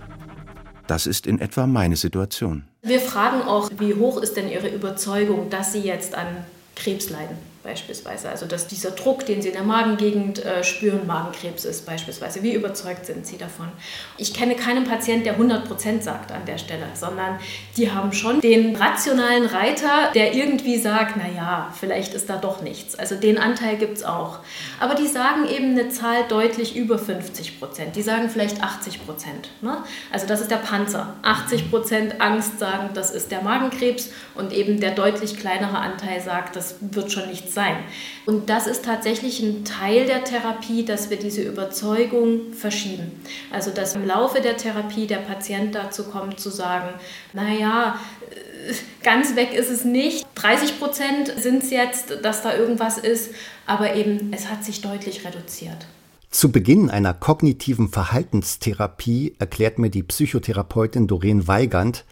Das 0.89 1.07
ist 1.07 1.27
in 1.27 1.41
etwa 1.41 1.67
meine 1.67 1.97
Situation. 1.97 2.65
Wir 2.83 3.01
fragen 3.01 3.43
auch, 3.43 3.71
wie 3.79 3.95
hoch 3.95 4.21
ist 4.21 4.37
denn 4.37 4.51
Ihre 4.51 4.69
Überzeugung, 4.69 5.51
dass 5.51 5.73
Sie 5.73 5.81
jetzt 5.81 6.15
an 6.15 6.27
Krebs 6.75 7.11
leiden? 7.11 7.37
Beispielsweise. 7.69 8.31
Also 8.31 8.47
dass 8.47 8.67
dieser 8.67 8.93
Druck, 8.93 9.27
den 9.27 9.43
Sie 9.43 9.49
in 9.49 9.55
der 9.55 9.63
Magengegend 9.63 10.45
äh, 10.45 10.65
spüren, 10.65 11.07
Magenkrebs 11.07 11.65
ist 11.67 11.85
beispielsweise. 11.85 12.43
Wie 12.43 12.55
überzeugt 12.55 13.05
sind 13.05 13.27
Sie 13.27 13.37
davon? 13.37 13.69
Ich 14.17 14.33
kenne 14.33 14.55
keinen 14.55 14.85
Patienten, 14.85 15.25
der 15.25 15.39
100% 15.39 16.03
sagt 16.03 16.33
an 16.33 16.47
der 16.47 16.57
Stelle, 16.57 16.87
sondern 16.95 17.39
die 17.77 17.91
haben 17.91 18.13
schon 18.13 18.41
den 18.41 18.75
rationalen 18.75 19.45
Reiter, 19.45 20.11
der 20.15 20.35
irgendwie 20.35 20.79
sagt, 20.79 21.17
naja, 21.17 21.73
vielleicht 21.79 22.15
ist 22.15 22.31
da 22.31 22.37
doch 22.37 22.63
nichts. 22.63 22.99
Also 22.99 23.17
den 23.17 23.37
Anteil 23.37 23.77
gibt 23.77 23.99
es 23.99 24.05
auch. 24.05 24.39
Aber 24.81 24.95
die 24.95 25.07
sagen 25.07 25.47
eben 25.47 25.73
eine 25.73 25.91
Zahl 25.91 26.25
deutlich 26.29 26.75
über 26.75 26.97
50%. 26.97 27.93
Die 27.95 28.03
sagen 28.03 28.31
vielleicht 28.31 28.63
80%. 28.63 28.99
Ne? 29.61 29.79
Also 30.11 30.27
das 30.27 30.41
ist 30.41 30.51
der 30.51 30.57
Panzer. 30.57 31.15
80% 31.23 32.19
Angst 32.19 32.59
sagen, 32.59 32.91
das 32.95 33.11
ist 33.11 33.31
der 33.31 33.43
Magenkrebs 33.43 34.11
und 34.35 34.53
eben 34.53 34.81
der 34.81 34.93
deutlich 34.93 35.39
kleinere 35.39 35.79
Anteil 35.79 36.21
sagt, 36.23 36.57
das 36.57 36.77
wird 36.81 37.13
schon 37.13 37.29
nichts 37.29 37.58
sein. 37.59 37.77
Und 38.25 38.51
das 38.51 38.69
ist 38.69 38.85
tatsächlich 38.85 39.41
ein 39.41 39.65
Teil 39.65 40.07
der 40.07 40.23
Therapie, 40.23 40.85
dass 40.85 41.11
wir 41.11 41.17
diese 41.17 41.43
Überzeugung 41.43 42.53
verschieben. 42.53 43.11
Also 43.51 43.73
dass 43.73 43.97
im 43.97 44.07
Laufe 44.07 44.41
der 44.41 44.57
Therapie 44.57 45.09
der 45.09 45.17
Patient 45.17 45.75
dazu 45.75 46.05
kommt 46.05 46.39
zu 46.39 46.51
sagen, 46.51 46.91
naja, 47.33 47.99
äh, 48.31 48.75
ganz 49.03 49.35
weg 49.35 49.53
ist 49.55 49.71
es 49.71 49.85
nicht. 49.85 50.25
30 50.37 50.79
Prozent 50.79 51.33
sind 51.37 51.65
es 51.65 51.71
jetzt, 51.71 52.19
dass 52.23 52.43
da 52.43 52.55
irgendwas 52.55 52.97
ist, 52.97 53.31
aber 53.67 53.97
eben 53.97 54.33
es 54.33 54.49
hat 54.49 54.65
sich 54.65 54.81
deutlich 54.81 55.25
reduziert. 55.25 55.89
Zu 56.31 56.53
Beginn 56.53 56.91
einer 56.91 57.15
kognitiven 57.15 57.89
Verhaltenstherapie 57.89 59.35
erklärt 59.41 59.81
mir 59.81 59.91
die 59.91 60.05
Psychotherapeutin 60.05 61.09
Doreen 61.09 61.49
Weigand, 61.49 62.05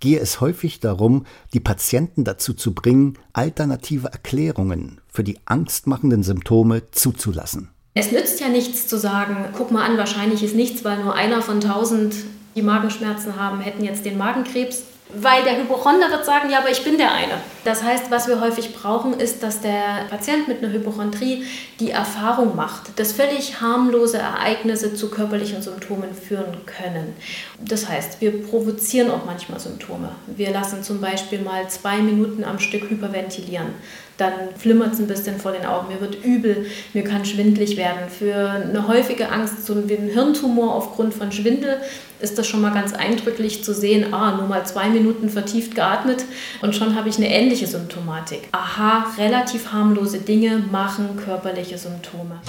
gehe 0.00 0.18
es 0.18 0.40
häufig 0.40 0.80
darum, 0.80 1.26
die 1.52 1.60
Patienten 1.60 2.24
dazu 2.24 2.54
zu 2.54 2.74
bringen, 2.74 3.18
alternative 3.32 4.08
Erklärungen 4.08 5.00
für 5.08 5.24
die 5.24 5.38
angstmachenden 5.44 6.22
Symptome 6.22 6.90
zuzulassen. 6.90 7.70
Es 7.94 8.12
nützt 8.12 8.40
ja 8.40 8.48
nichts 8.48 8.88
zu 8.88 8.98
sagen, 8.98 9.36
guck 9.56 9.70
mal 9.70 9.84
an, 9.88 9.96
wahrscheinlich 9.96 10.42
ist 10.42 10.54
nichts, 10.54 10.84
weil 10.84 11.02
nur 11.02 11.14
einer 11.14 11.40
von 11.40 11.60
tausend, 11.60 12.14
die 12.54 12.62
Magenschmerzen 12.62 13.36
haben, 13.36 13.60
hätten 13.60 13.84
jetzt 13.84 14.04
den 14.04 14.18
Magenkrebs. 14.18 14.82
Weil 15.08 15.44
der 15.44 15.56
Hypochonder 15.56 16.10
wird 16.10 16.24
sagen, 16.24 16.50
ja, 16.50 16.58
aber 16.58 16.70
ich 16.70 16.82
bin 16.82 16.98
der 16.98 17.12
eine. 17.12 17.34
Das 17.64 17.82
heißt, 17.82 18.10
was 18.10 18.26
wir 18.26 18.40
häufig 18.40 18.74
brauchen, 18.74 19.14
ist, 19.14 19.40
dass 19.42 19.60
der 19.60 20.06
Patient 20.10 20.48
mit 20.48 20.62
einer 20.62 20.72
Hypochondrie 20.72 21.44
die 21.78 21.92
Erfahrung 21.92 22.56
macht, 22.56 22.98
dass 22.98 23.12
völlig 23.12 23.60
harmlose 23.60 24.18
Ereignisse 24.18 24.94
zu 24.94 25.08
körperlichen 25.08 25.62
Symptomen 25.62 26.12
führen 26.12 26.66
können. 26.66 27.14
Das 27.60 27.88
heißt, 27.88 28.20
wir 28.20 28.42
provozieren 28.42 29.10
auch 29.12 29.24
manchmal 29.24 29.60
Symptome. 29.60 30.10
Wir 30.26 30.50
lassen 30.50 30.82
zum 30.82 31.00
Beispiel 31.00 31.40
mal 31.40 31.68
zwei 31.68 31.98
Minuten 31.98 32.42
am 32.42 32.58
Stück 32.58 32.90
hyperventilieren 32.90 33.74
dann 34.18 34.32
flimmert 34.56 34.94
es 34.94 34.98
ein 34.98 35.06
bisschen 35.06 35.38
vor 35.38 35.52
den 35.52 35.66
Augen, 35.66 35.88
mir 35.92 36.00
wird 36.00 36.24
übel, 36.24 36.66
mir 36.94 37.04
kann 37.04 37.24
schwindlig 37.24 37.76
werden. 37.76 38.08
Für 38.08 38.50
eine 38.50 38.88
häufige 38.88 39.30
Angst, 39.30 39.66
so 39.66 39.88
wie 39.88 39.96
ein 39.96 40.08
Hirntumor 40.08 40.74
aufgrund 40.74 41.14
von 41.14 41.32
Schwindel, 41.32 41.78
ist 42.20 42.38
das 42.38 42.46
schon 42.46 42.62
mal 42.62 42.72
ganz 42.72 42.94
eindrücklich 42.94 43.62
zu 43.62 43.74
sehen, 43.74 44.14
ah, 44.14 44.36
nur 44.36 44.48
mal 44.48 44.64
zwei 44.66 44.88
Minuten 44.88 45.28
vertieft 45.28 45.74
geatmet 45.74 46.24
und 46.62 46.74
schon 46.74 46.94
habe 46.94 47.10
ich 47.10 47.18
eine 47.18 47.30
ähnliche 47.30 47.66
Symptomatik. 47.66 48.48
Aha, 48.52 49.12
relativ 49.18 49.72
harmlose 49.72 50.18
Dinge 50.18 50.64
machen 50.70 51.20
körperliche 51.22 51.76
Symptome. 51.76 52.40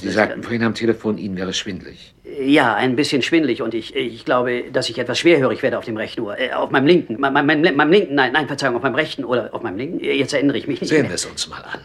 Sie 0.00 0.10
sagten 0.10 0.42
vorhin 0.42 0.62
am 0.62 0.74
Telefon, 0.74 1.18
Ihnen 1.18 1.36
wäre 1.36 1.52
schwindlig. 1.52 2.14
Ja, 2.40 2.74
ein 2.74 2.96
bisschen 2.96 3.22
schwindlig 3.22 3.62
und 3.62 3.74
ich, 3.74 3.94
ich 3.94 4.24
glaube, 4.24 4.64
dass 4.72 4.88
ich 4.88 4.98
etwas 4.98 5.18
schwerhörig 5.18 5.62
werde 5.62 5.78
auf 5.78 5.84
dem 5.84 5.96
rechten 5.96 6.22
Ohr. 6.22 6.38
Äh, 6.38 6.52
auf 6.52 6.70
meinem 6.70 6.86
linken. 6.86 7.16
Mein, 7.18 7.32
mein, 7.32 7.46
meinem 7.46 7.90
linken, 7.90 8.14
nein, 8.14 8.32
nein, 8.32 8.46
Verzeihung, 8.46 8.76
auf 8.76 8.82
meinem 8.82 8.94
rechten 8.94 9.24
oder 9.24 9.52
auf 9.52 9.62
meinem 9.62 9.76
linken. 9.76 10.00
Jetzt 10.00 10.32
erinnere 10.32 10.56
ich 10.58 10.66
mich 10.66 10.80
nicht 10.80 10.90
Sehen 10.90 11.08
wir 11.08 11.14
es 11.14 11.26
uns 11.26 11.48
mal 11.48 11.62
an. 11.62 11.80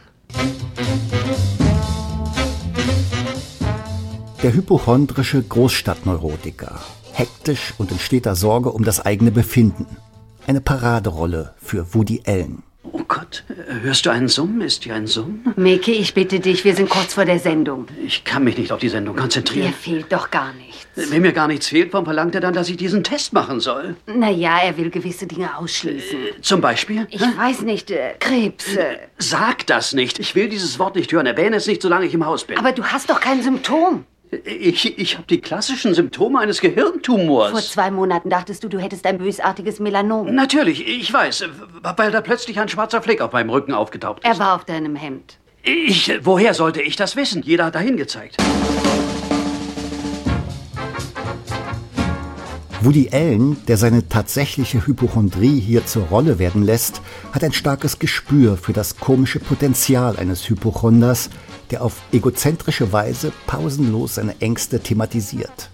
Der 4.44 4.54
hypochondrische 4.54 5.42
Großstadtneurotiker. 5.42 6.80
Hektisch 7.12 7.74
und 7.78 7.92
in 7.92 8.00
steter 8.00 8.36
Sorge 8.36 8.70
um 8.70 8.84
das 8.84 9.04
eigene 9.04 9.32
Befinden. 9.32 9.88
Eine 10.46 10.62
Paraderolle 10.62 11.56
für 11.58 11.94
Woody 11.94 12.22
Allen. 12.26 12.64
Oh 13.10 13.14
Gott, 13.16 13.44
hörst 13.84 14.06
du 14.06 14.10
einen 14.10 14.28
Summen? 14.28 14.60
Ist 14.62 14.84
hier 14.84 14.94
ein 14.96 15.08
Summen? 15.08 15.54
Micky, 15.56 15.94
ich 15.94 16.14
bitte 16.14 16.40
dich, 16.42 16.66
wir 16.66 16.76
sind 16.76 16.90
kurz 16.90 17.14
vor 17.14 17.24
der 17.24 17.40
Sendung. 17.40 17.88
Ich 18.06 18.26
kann 18.26 18.44
mich 18.44 18.58
nicht 18.58 18.72
auf 18.74 18.80
die 18.82 18.90
Sendung 18.90 19.16
konzentrieren. 19.16 19.72
fehlt 19.74 20.12
doch 20.12 20.30
gar 20.30 20.52
nichts. 20.54 20.86
Wenn 20.96 21.22
mir 21.22 21.32
gar 21.32 21.48
nichts 21.48 21.68
fehlt, 21.70 21.94
warum 21.94 22.06
verlangt 22.06 22.36
er 22.36 22.42
dann, 22.42 22.54
dass 22.54 22.70
ich 22.70 22.76
diesen 22.76 23.04
Test 23.04 23.32
machen 23.32 23.60
soll? 23.62 23.96
Naja, 24.08 24.60
er 24.64 24.78
will 24.78 24.90
gewisse 24.90 25.26
Dinge 25.26 25.56
ausschließen. 25.58 26.18
Zum 26.42 26.60
Beispiel? 26.60 27.08
Ich 27.10 27.22
weiß 27.22 27.62
nicht, 27.62 27.92
äh, 27.92 28.16
Krebs. 28.20 28.76
Äh, 28.76 28.98
Sag 29.20 29.66
das 29.68 29.94
nicht. 29.94 30.20
Ich 30.20 30.36
will 30.36 30.50
dieses 30.50 30.78
Wort 30.80 30.96
nicht 30.96 31.12
hören. 31.14 31.28
Erwähne 31.28 31.58
es 31.58 31.68
nicht, 31.68 31.82
solange 31.82 32.08
ich 32.08 32.14
im 32.14 32.26
Haus 32.26 32.44
bin. 32.44 32.58
aber 32.58 32.72
du 32.74 32.84
hast 32.84 33.10
doch 33.10 33.22
kein 33.22 33.42
Symptom. 33.42 34.06
Ich 34.32 34.98
ich 34.98 35.18
habe 35.18 35.28
die 35.28 35.40
klassischen 35.40 35.94
Symptome 35.94 36.40
eines 36.40 36.62
Gehirntumors. 36.62 37.52
Vor 37.52 37.62
zwei 37.62 37.92
Monaten 37.92 38.30
dachtest 38.30 38.64
du, 38.64 38.70
du 38.70 38.80
hättest 38.80 39.06
ein 39.06 39.18
bösartiges 39.18 39.80
Melanom. 39.80 40.34
Natürlich, 40.34 40.88
ich 40.88 41.12
weiß, 41.12 41.46
weil 41.96 42.12
da 42.12 42.22
plötzlich 42.22 42.60
ein 42.60 42.70
schwarzer 42.70 43.02
Fleck 43.02 43.22
auf 43.22 43.32
meinem 43.32 43.50
Rücken 43.50 43.74
aufgetaucht 43.74 44.24
ist. 44.24 44.26
Er 44.26 44.40
war 44.40 44.56
auf 44.56 44.66
deinem 44.66 44.96
Hemd. 44.96 45.38
Ich, 45.64 46.12
woher 46.24 46.54
sollte 46.54 46.82
ich 46.82 46.96
das 46.96 47.16
wissen? 47.16 47.42
Jeder 47.44 47.66
hat 47.66 47.76
dahin 47.76 47.98
gezeigt. 47.98 48.38
Woody 52.82 53.10
Allen, 53.12 53.58
der 53.68 53.76
seine 53.76 54.08
tatsächliche 54.08 54.86
Hypochondrie 54.86 55.60
hier 55.60 55.86
zur 55.86 56.04
Rolle 56.04 56.38
werden 56.38 56.64
lässt, 56.64 57.02
hat 57.34 57.44
ein 57.44 57.52
starkes 57.52 58.00
Gespür 58.00 58.56
für 58.56 58.72
das 58.72 58.98
komische 58.98 59.40
Potenzial 59.40 60.16
eines 60.16 60.48
Hypochonders, 60.48 61.30
der 61.72 61.84
auf 61.84 62.02
egozentrische 62.12 62.92
Weise 62.92 63.32
pausenlos 63.46 64.16
seine 64.16 64.40
Ängste 64.42 64.80
thematisiert. 64.80 65.70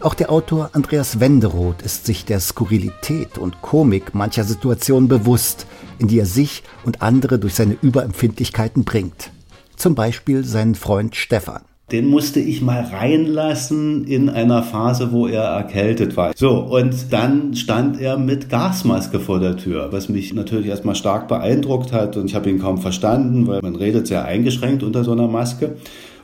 Auch 0.00 0.14
der 0.14 0.30
Autor 0.30 0.70
Andreas 0.72 1.20
Wenderoth 1.20 1.82
ist 1.82 2.04
sich 2.04 2.24
der 2.24 2.40
Skurrilität 2.40 3.38
und 3.38 3.62
Komik 3.62 4.14
mancher 4.14 4.44
Situationen 4.44 5.08
bewusst, 5.08 5.66
in 5.98 6.08
die 6.08 6.18
er 6.18 6.26
sich 6.26 6.62
und 6.84 7.00
andere 7.00 7.38
durch 7.38 7.54
seine 7.54 7.76
Überempfindlichkeiten 7.80 8.84
bringt. 8.84 9.30
Zum 9.76 9.94
Beispiel 9.94 10.44
seinen 10.44 10.74
Freund 10.74 11.16
Stefan. 11.16 11.62
Den 11.92 12.06
musste 12.06 12.40
ich 12.40 12.62
mal 12.62 12.80
reinlassen 12.80 14.04
in 14.04 14.30
einer 14.30 14.62
Phase, 14.62 15.12
wo 15.12 15.26
er 15.26 15.42
erkältet 15.42 16.16
war. 16.16 16.32
So, 16.34 16.58
und 16.58 17.12
dann 17.12 17.54
stand 17.54 18.00
er 18.00 18.16
mit 18.16 18.48
Gasmaske 18.48 19.20
vor 19.20 19.38
der 19.38 19.56
Tür, 19.58 19.88
was 19.92 20.08
mich 20.08 20.32
natürlich 20.32 20.68
erstmal 20.68 20.94
stark 20.94 21.28
beeindruckt 21.28 21.92
hat 21.92 22.16
und 22.16 22.26
ich 22.26 22.34
habe 22.34 22.48
ihn 22.48 22.58
kaum 22.58 22.78
verstanden, 22.78 23.46
weil 23.46 23.60
man 23.60 23.76
redet 23.76 24.06
sehr 24.06 24.24
eingeschränkt 24.24 24.82
unter 24.82 25.04
so 25.04 25.12
einer 25.12 25.28
Maske. 25.28 25.76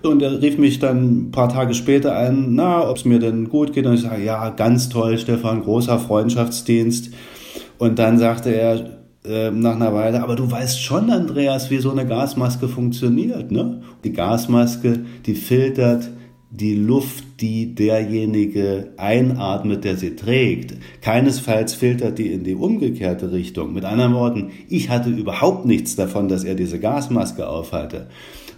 Und 0.03 0.23
er 0.23 0.41
rief 0.41 0.57
mich 0.57 0.79
dann 0.79 1.29
ein 1.29 1.31
paar 1.31 1.51
Tage 1.51 1.75
später 1.75 2.17
an, 2.17 2.55
na, 2.55 2.89
ob 2.89 2.97
es 2.97 3.05
mir 3.05 3.19
denn 3.19 3.51
gut 3.51 3.75
geht. 3.75 3.85
Und 3.85 3.95
ich 3.95 4.01
sage, 4.01 4.25
ja, 4.25 4.49
ganz 4.49 4.89
toll, 4.89 5.19
Stefan, 5.19 5.63
großer 5.63 5.99
Freundschaftsdienst. 5.99 7.11
Und 7.77 7.99
dann 7.99 8.19
sagte 8.19 8.51
er, 8.51 9.00
äh, 9.25 9.51
nach 9.51 9.77
einer 9.77 9.95
Weile, 9.95 10.23
aber 10.23 10.37
du 10.37 10.51
weißt 10.51 10.83
schon, 10.83 11.11
Andreas, 11.11 11.71
wie 11.71 11.79
so 11.79 11.91
eine 11.91 12.07
Gasmaske 12.07 12.69
funktioniert, 12.69 13.51
ne? 13.51 13.83
Die 14.05 14.13
Gasmaske, 14.13 15.01
die 15.27 15.35
filtert 15.35 16.11
die 16.51 16.75
Luft, 16.75 17.25
die 17.41 17.75
derjenige 17.75 18.93
einatmet, 18.97 19.85
der 19.85 19.97
sie 19.97 20.17
trägt. 20.17 20.75
Keinesfalls 21.01 21.75
filtert 21.75 22.19
die 22.19 22.33
in 22.33 22.43
die 22.43 22.55
umgekehrte 22.55 23.31
Richtung. 23.31 23.73
Mit 23.73 23.85
anderen 23.85 24.15
Worten, 24.15 24.51
ich 24.69 24.91
hatte 24.91 25.11
überhaupt 25.11 25.65
nichts 25.65 25.95
davon, 25.95 26.29
dass 26.29 26.43
er 26.43 26.57
diese 26.57 26.81
Gasmaske 26.81 27.49
aufhatte. 27.49 28.09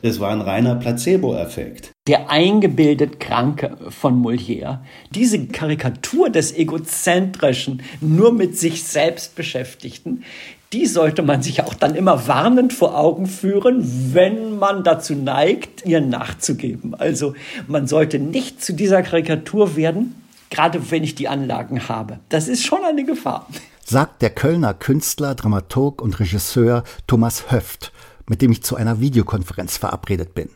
Es 0.05 0.19
war 0.19 0.31
ein 0.31 0.41
reiner 0.41 0.75
Placebo-Effekt. 0.75 1.93
Der 2.09 2.29
eingebildet 2.29 3.21
Kranke 3.21 3.77
von 3.91 4.21
Molière. 4.21 4.81
Diese 5.15 5.47
Karikatur 5.47 6.29
des 6.29 6.53
egozentrischen, 6.53 7.83
nur 8.01 8.33
mit 8.33 8.59
sich 8.59 8.83
selbst 8.83 9.37
beschäftigten, 9.37 10.25
die 10.73 10.87
sollte 10.87 11.23
man 11.23 11.43
sich 11.43 11.63
auch 11.63 11.75
dann 11.75 11.95
immer 11.95 12.27
warnend 12.27 12.73
vor 12.73 12.99
Augen 12.99 13.27
führen, 13.27 14.13
wenn 14.13 14.59
man 14.59 14.83
dazu 14.83 15.15
neigt, 15.15 15.87
ihr 15.87 16.01
nachzugeben. 16.01 16.97
Also 16.97 17.35
man 17.69 17.87
sollte 17.87 18.19
nicht 18.19 18.61
zu 18.61 18.73
dieser 18.73 19.05
Karikatur 19.05 19.77
werden, 19.77 20.17
gerade 20.51 20.91
wenn 20.91 21.05
ich 21.05 21.15
die 21.15 21.29
Anlagen 21.29 21.89
habe. 21.89 22.19
Das 22.29 22.49
ist 22.49 22.65
schon 22.65 22.85
eine 22.85 23.05
Gefahr. 23.05 23.47
Sagt 23.85 24.23
der 24.23 24.31
Kölner 24.31 24.75
Künstler, 24.75 25.37
Dramaturg 25.37 26.03
und 26.03 26.19
Regisseur 26.19 26.83
Thomas 27.07 27.53
Höft 27.53 27.93
mit 28.29 28.43
dem 28.43 28.53
ich 28.53 28.63
zu 28.63 28.77
einer 28.77 29.01
Videokonferenz 29.01 29.77
verabredet 29.77 30.35
bin. 30.35 30.49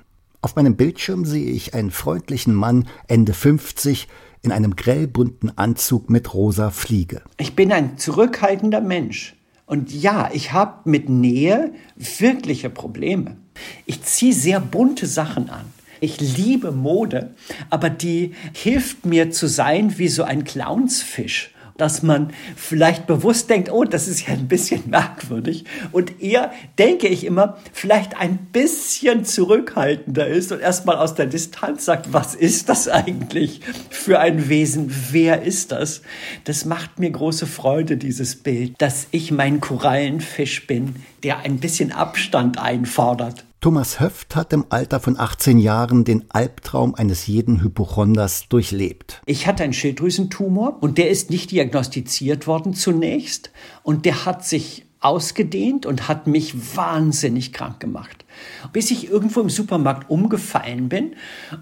Auf 0.43 0.57
meinem 0.57 0.77
Bildschirm 0.77 1.25
sehe 1.25 1.51
ich 1.51 1.75
einen 1.75 1.91
freundlichen 1.91 2.55
Mann, 2.55 2.87
Ende 3.09 3.33
50, 3.33 4.09
in 4.43 4.53
einem 4.53 4.77
grellbunten 4.77 5.57
Anzug 5.59 6.09
mit 6.09 6.33
rosa 6.35 6.71
Fliege. 6.71 7.23
Ich 7.37 7.57
bin 7.57 7.73
ein 7.73 7.99
zurückhaltender 7.99 8.81
Mensch. 8.81 9.35
Und 9.67 9.93
ja, 9.93 10.31
ich 10.33 10.53
habe 10.53 10.89
mit 10.89 11.09
Nähe 11.09 11.73
wirkliche 11.97 12.71
Probleme. 12.71 13.37
Ich 13.85 14.03
ziehe 14.05 14.33
sehr 14.33 14.61
bunte 14.61 15.07
Sachen 15.07 15.51
an. 15.51 15.65
Ich 15.99 16.21
liebe 16.21 16.73
Mode, 16.73 17.35
aber 17.71 17.91
die 17.91 18.35
hilft 18.53 19.07
mir 19.07 19.31
zu 19.31 19.49
sein 19.49 19.99
wie 19.99 20.09
so 20.09 20.23
ein 20.23 20.45
Clownsfisch 20.45 21.53
dass 21.79 22.03
man 22.03 22.33
vielleicht 22.57 23.07
bewusst 23.07 23.51
denkt, 23.51 23.71
oh, 23.71 23.85
das 23.85 24.09
ist 24.09 24.27
ja 24.27 24.35
ein 24.35 24.49
bisschen 24.49 24.83
merkwürdig. 24.91 25.65
Und 25.93 26.23
eher 26.23 26.53
denke 26.79 27.09
ich 27.09 27.25
immer, 27.25 27.59
vielleicht 27.73 28.17
ein 28.17 28.39
bisschen 28.53 29.25
zurückhaltender 29.25 30.27
ist 30.27 30.53
und 30.53 30.61
erstmal 30.61 30.97
aus 30.97 31.15
der 31.15 31.27
Distanz 31.27 31.85
sagt, 31.85 32.13
was 32.13 32.35
ist 32.35 32.69
das 32.69 32.89
eigentlich 32.89 33.61
für 33.91 34.19
ein 34.19 34.49
Wesen? 34.49 34.93
Wer 35.11 35.43
ist 35.43 35.73
das? 35.73 36.03
Das 36.45 36.65
macht 36.65 36.99
mir 36.99 37.11
große 37.11 37.47
Freude, 37.47 37.97
dieses 37.97 38.37
Bild, 38.37 38.75
dass 38.79 39.07
ich 39.11 39.31
mein 39.31 39.61
Korallenfisch 39.61 40.67
bin, 40.67 40.97
der 41.23 41.39
ein 41.39 41.59
bisschen 41.59 41.93
Abstand 41.93 42.59
einfordert. 42.59 43.45
Thomas 43.67 43.99
Höft 43.99 44.37
hat 44.37 44.53
im 44.53 44.67
Alter 44.69 45.01
von 45.01 45.19
18 45.19 45.59
Jahren 45.59 46.05
den 46.05 46.27
Albtraum 46.29 46.95
eines 46.95 47.27
jeden 47.27 47.65
Hypochonders 47.65 48.49
durchlebt. 48.49 49.21
Ich 49.27 49.49
hatte 49.49 49.65
einen 49.65 49.73
Schilddrüsentumor 49.73 50.81
und 50.81 50.99
der 50.99 51.11
ist 51.11 51.31
nicht 51.31 51.51
diagnostiziert 51.51 52.47
worden 52.47 52.75
zunächst 52.75 53.51
und 53.83 54.05
der 54.05 54.25
hat 54.25 54.45
sich 54.45 54.86
ausgedehnt 55.01 55.87
und 55.87 56.09
hat 56.09 56.27
mich 56.27 56.77
wahnsinnig 56.77 57.53
krank 57.53 57.81
gemacht 57.81 58.27
bis 58.73 58.91
ich 58.91 59.09
irgendwo 59.09 59.41
im 59.41 59.51
Supermarkt 59.51 60.11
umgefallen 60.11 60.89
bin 60.89 61.15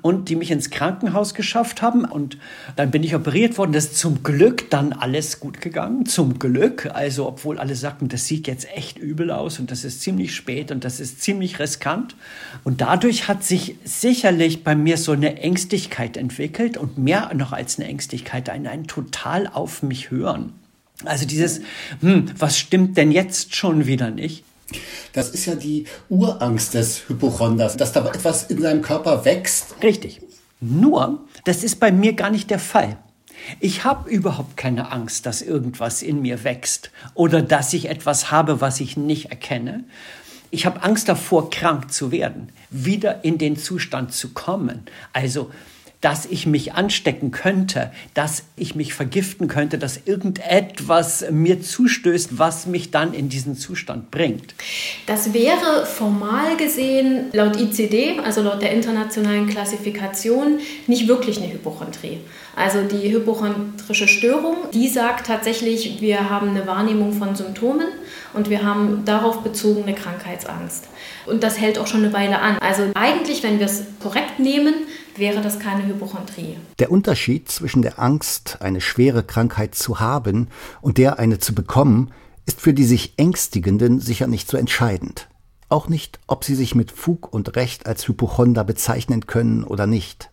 und 0.03 0.29
die 0.29 0.37
mich 0.37 0.51
ins 0.51 0.71
Krankenhaus 0.71 1.35
geschafft 1.35 1.83
haben. 1.83 2.05
Und 2.05 2.39
dann 2.77 2.91
bin 2.91 3.03
ich 3.03 3.15
operiert 3.15 3.59
worden. 3.59 3.73
Das 3.73 3.87
ist 3.87 3.99
zum 3.99 4.23
Glück 4.23 4.71
dann 4.71 4.93
alles 4.93 5.41
gut 5.41 5.61
gegangen. 5.61 6.07
Zum 6.07 6.39
Glück. 6.39 6.91
Also, 6.93 7.27
obwohl 7.27 7.59
alle 7.59 7.75
sagten, 7.75 8.09
das 8.09 8.27
sieht 8.27 8.47
jetzt 8.47 8.69
echt 8.75 8.99
übel 8.99 9.31
aus 9.31 9.59
und 9.59 9.71
das 9.71 9.85
ist 9.85 10.03
ziemlich 10.03 10.35
spät 10.35 10.71
und 10.71 10.85
das 10.85 11.01
ist 11.01 11.23
ziemlich 11.23 11.59
riskant. 11.59 12.17
Und 12.65 12.81
dadurch 12.81 13.29
hat 13.29 13.45
sich 13.45 13.77
sicherlich 13.85 14.65
bei 14.65 14.75
mir 14.75 14.97
so 14.97 15.13
eine 15.13 15.41
Ängstlichkeit 15.41 16.17
entwickelt 16.17 16.77
und 16.77 16.99
mehr 16.99 17.33
noch 17.35 17.53
als 17.53 17.79
eine 17.79 17.89
Ängstlichkeit, 17.89 18.49
ein, 18.49 18.67
ein 18.67 18.87
total 18.87 19.47
auf 19.47 19.83
mich 19.83 20.11
hören. 20.11 20.53
Also 21.05 21.27
dieses, 21.27 21.61
hm, 22.01 22.27
was 22.39 22.59
stimmt 22.59 22.97
denn 22.97 23.11
jetzt 23.11 23.55
schon 23.55 23.87
wieder 23.87 24.11
nicht? 24.11 24.45
Das 25.13 25.31
ist 25.31 25.47
ja 25.47 25.55
die 25.55 25.87
Urangst 26.09 26.75
des 26.75 27.09
Hypochonders, 27.09 27.77
dass 27.77 27.93
da 27.93 28.07
etwas 28.07 28.45
in 28.45 28.61
seinem 28.61 28.83
Körper 28.83 29.25
wächst. 29.25 29.77
Richtig. 29.83 30.21
Nur, 30.61 31.25
das 31.45 31.63
ist 31.63 31.81
bei 31.81 31.93
mir 31.93 32.15
gar 32.15 32.31
nicht 32.31 32.51
der 32.51 32.59
Fall. 32.59 32.97
Ich 33.61 33.85
habe 33.85 34.09
überhaupt 34.09 34.57
keine 34.57 34.91
Angst, 34.93 35.27
dass 35.27 35.43
irgendwas 35.43 36.03
in 36.03 36.23
mir 36.23 36.45
wächst 36.45 36.91
oder 37.15 37.43
dass 37.43 37.73
ich 37.73 37.89
etwas 37.89 38.31
habe, 38.31 38.61
was 38.61 38.81
ich 38.81 38.97
nicht 38.97 39.27
erkenne. 39.27 39.85
Ich 40.51 40.67
habe 40.67 40.83
Angst 40.83 41.09
davor, 41.09 41.51
krank 41.51 41.93
zu 41.93 42.13
werden, 42.13 42.51
wieder 42.71 43.25
in 43.25 43.39
den 43.39 43.57
Zustand 43.57 44.13
zu 44.13 44.33
kommen. 44.33 44.83
Also 45.13 45.51
dass 46.05 46.27
ich 46.27 46.45
mich 46.45 46.75
anstecken 46.75 47.31
könnte, 47.31 47.91
dass 48.13 48.45
ich 48.57 48.75
mich 48.75 48.93
vergiften 48.93 49.49
könnte, 49.49 49.79
dass 49.79 50.01
irgendetwas 50.05 51.25
mir 51.31 51.63
zustößt, 51.63 52.39
was 52.39 52.67
mich 52.67 52.91
dann 52.91 53.15
in 53.15 53.31
diesen 53.31 53.57
Zustand 53.57 54.11
bringt. 54.11 54.55
Das 55.07 55.33
wäre 55.33 55.87
formal 55.87 56.59
gesehen 56.59 57.31
laut 57.33 57.59
ICD, 57.59 58.21
also 58.23 58.43
laut 58.43 58.61
der 58.61 58.73
internationalen 58.73 59.49
Klassifikation, 59.49 60.59
nicht 60.87 61.09
wirklich 61.09 61.39
eine 61.39 61.51
Hypochondrie. 61.51 62.19
Also 62.55 62.83
die 62.83 63.11
hypochondrische 63.11 64.07
Störung, 64.07 64.57
die 64.75 64.89
sagt 64.89 65.27
tatsächlich, 65.27 66.03
wir 66.03 66.29
haben 66.29 66.51
eine 66.51 66.67
Wahrnehmung 66.67 67.15
von 67.15 67.35
Symptomen 67.35 67.89
und 68.35 68.51
wir 68.51 68.63
haben 68.63 69.05
darauf 69.07 69.43
bezogen 69.43 69.85
eine 69.85 69.95
Krankheitsangst. 69.95 70.87
Und 71.27 71.43
das 71.43 71.59
hält 71.59 71.79
auch 71.79 71.87
schon 71.87 72.05
eine 72.05 72.13
Weile 72.13 72.41
an. 72.41 72.59
Also 72.59 72.91
eigentlich, 72.95 73.43
wenn 73.43 73.59
wir 73.59 73.67
es 73.67 73.85
korrekt 74.01 74.39
nehmen, 74.39 74.75
wäre 75.19 75.41
das 75.41 75.59
keine 75.59 75.87
Hypochondrie. 75.87 76.57
Der 76.79 76.91
Unterschied 76.91 77.51
zwischen 77.51 77.83
der 77.83 77.99
Angst, 77.99 78.59
eine 78.61 78.81
schwere 78.81 79.23
Krankheit 79.23 79.75
zu 79.75 80.01
haben 80.01 80.49
und 80.81 80.99
der 80.99 81.19
eine 81.19 81.39
zu 81.39 81.55
bekommen, 81.55 82.13
ist 82.47 82.61
für 82.61 82.75
die 82.75 82.85
sich 82.85 83.19
Ängstigenden 83.19 84.01
sicher 84.01 84.27
nicht 84.27 84.49
so 84.49 84.57
entscheidend. 84.57 85.29
Auch 85.69 85.89
nicht, 85.89 86.21
ob 86.27 86.45
sie 86.45 86.55
sich 86.55 86.75
mit 86.75 86.91
Fug 86.93 87.33
und 87.33 87.57
Recht 87.57 87.87
als 87.87 88.07
Hypochonder 88.07 88.65
bezeichnen 88.65 89.27
können 89.27 89.65
oder 89.65 89.87
nicht. 89.87 90.31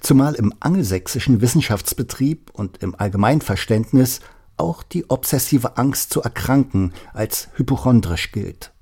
Zumal 0.00 0.34
im 0.34 0.52
angelsächsischen 0.60 1.40
Wissenschaftsbetrieb 1.40 2.50
und 2.52 2.82
im 2.82 2.94
Allgemeinverständnis 2.98 4.20
auch 4.56 4.82
die 4.82 5.08
obsessive 5.08 5.76
Angst 5.76 6.12
zu 6.12 6.22
erkranken 6.22 6.92
als 7.14 7.48
hypochondrisch 7.54 8.32
gilt. 8.32 8.72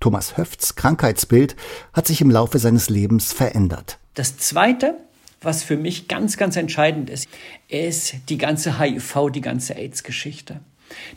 Thomas 0.00 0.36
Höfts 0.36 0.76
Krankheitsbild 0.76 1.56
hat 1.92 2.06
sich 2.06 2.20
im 2.20 2.30
Laufe 2.30 2.58
seines 2.58 2.88
Lebens 2.88 3.32
verändert. 3.32 3.99
Das 4.14 4.36
Zweite, 4.38 4.96
was 5.40 5.62
für 5.62 5.76
mich 5.76 6.08
ganz, 6.08 6.36
ganz 6.36 6.56
entscheidend 6.56 7.10
ist, 7.10 7.28
ist 7.68 8.14
die 8.28 8.38
ganze 8.38 8.78
HIV, 8.78 9.30
die 9.32 9.40
ganze 9.40 9.76
AIDS-Geschichte. 9.76 10.60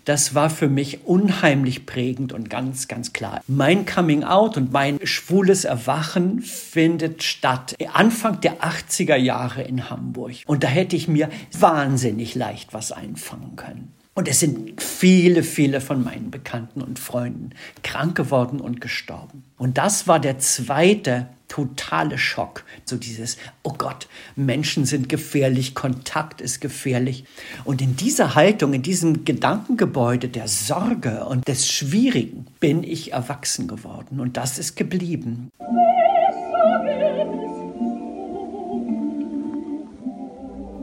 Das 0.06 0.36
war 0.36 0.52
für 0.52 0.70
mich 0.70 1.06
unheimlich 1.06 1.86
prägend 1.86 2.32
und 2.32 2.50
ganz, 2.50 2.88
ganz 2.88 3.12
klar. 3.14 3.42
Mein 3.48 3.86
Coming 3.86 4.24
Out 4.24 4.58
und 4.58 4.72
mein 4.72 5.00
schwules 5.04 5.66
Erwachen 5.66 6.42
findet 6.42 7.24
statt 7.24 7.76
Anfang 7.94 8.40
der 8.42 8.62
80er 8.62 9.16
Jahre 9.16 9.64
in 9.64 9.90
Hamburg. 9.90 10.36
Und 10.46 10.64
da 10.64 10.68
hätte 10.68 10.96
ich 10.96 11.08
mir 11.08 11.30
wahnsinnig 11.58 12.36
leicht 12.36 12.74
was 12.74 12.92
einfangen 12.92 13.56
können. 13.56 13.94
Und 14.16 14.28
es 14.28 14.40
sind 14.40 14.80
viele, 14.80 15.42
viele 15.42 15.82
von 15.82 16.04
meinen 16.04 16.30
Bekannten 16.30 16.84
und 16.84 17.00
Freunden 17.00 17.50
krank 17.82 18.16
geworden 18.16 18.62
und 18.62 18.80
gestorben. 18.80 19.44
Und 19.58 19.80
das 19.80 20.08
war 20.08 20.20
der 20.20 20.38
zweite 20.38 21.28
totale 21.54 22.18
Schock. 22.18 22.64
So 22.84 22.96
dieses, 22.96 23.38
oh 23.62 23.76
Gott, 23.78 24.08
Menschen 24.36 24.86
sind 24.86 25.08
gefährlich, 25.08 25.76
Kontakt 25.76 26.42
ist 26.42 26.62
gefährlich. 26.62 27.26
Und 27.64 27.80
in 27.80 27.96
dieser 27.96 28.34
Haltung, 28.34 28.74
in 28.74 28.82
diesem 28.82 29.24
Gedankengebäude 29.24 30.30
der 30.30 30.48
Sorge 30.48 31.26
und 31.26 31.48
des 31.48 31.70
Schwierigen 31.70 32.48
bin 32.60 32.84
ich 32.84 33.14
erwachsen 33.14 33.68
geworden. 33.68 34.20
Und 34.20 34.36
das 34.36 34.58
ist 34.58 34.76
geblieben. 34.76 35.52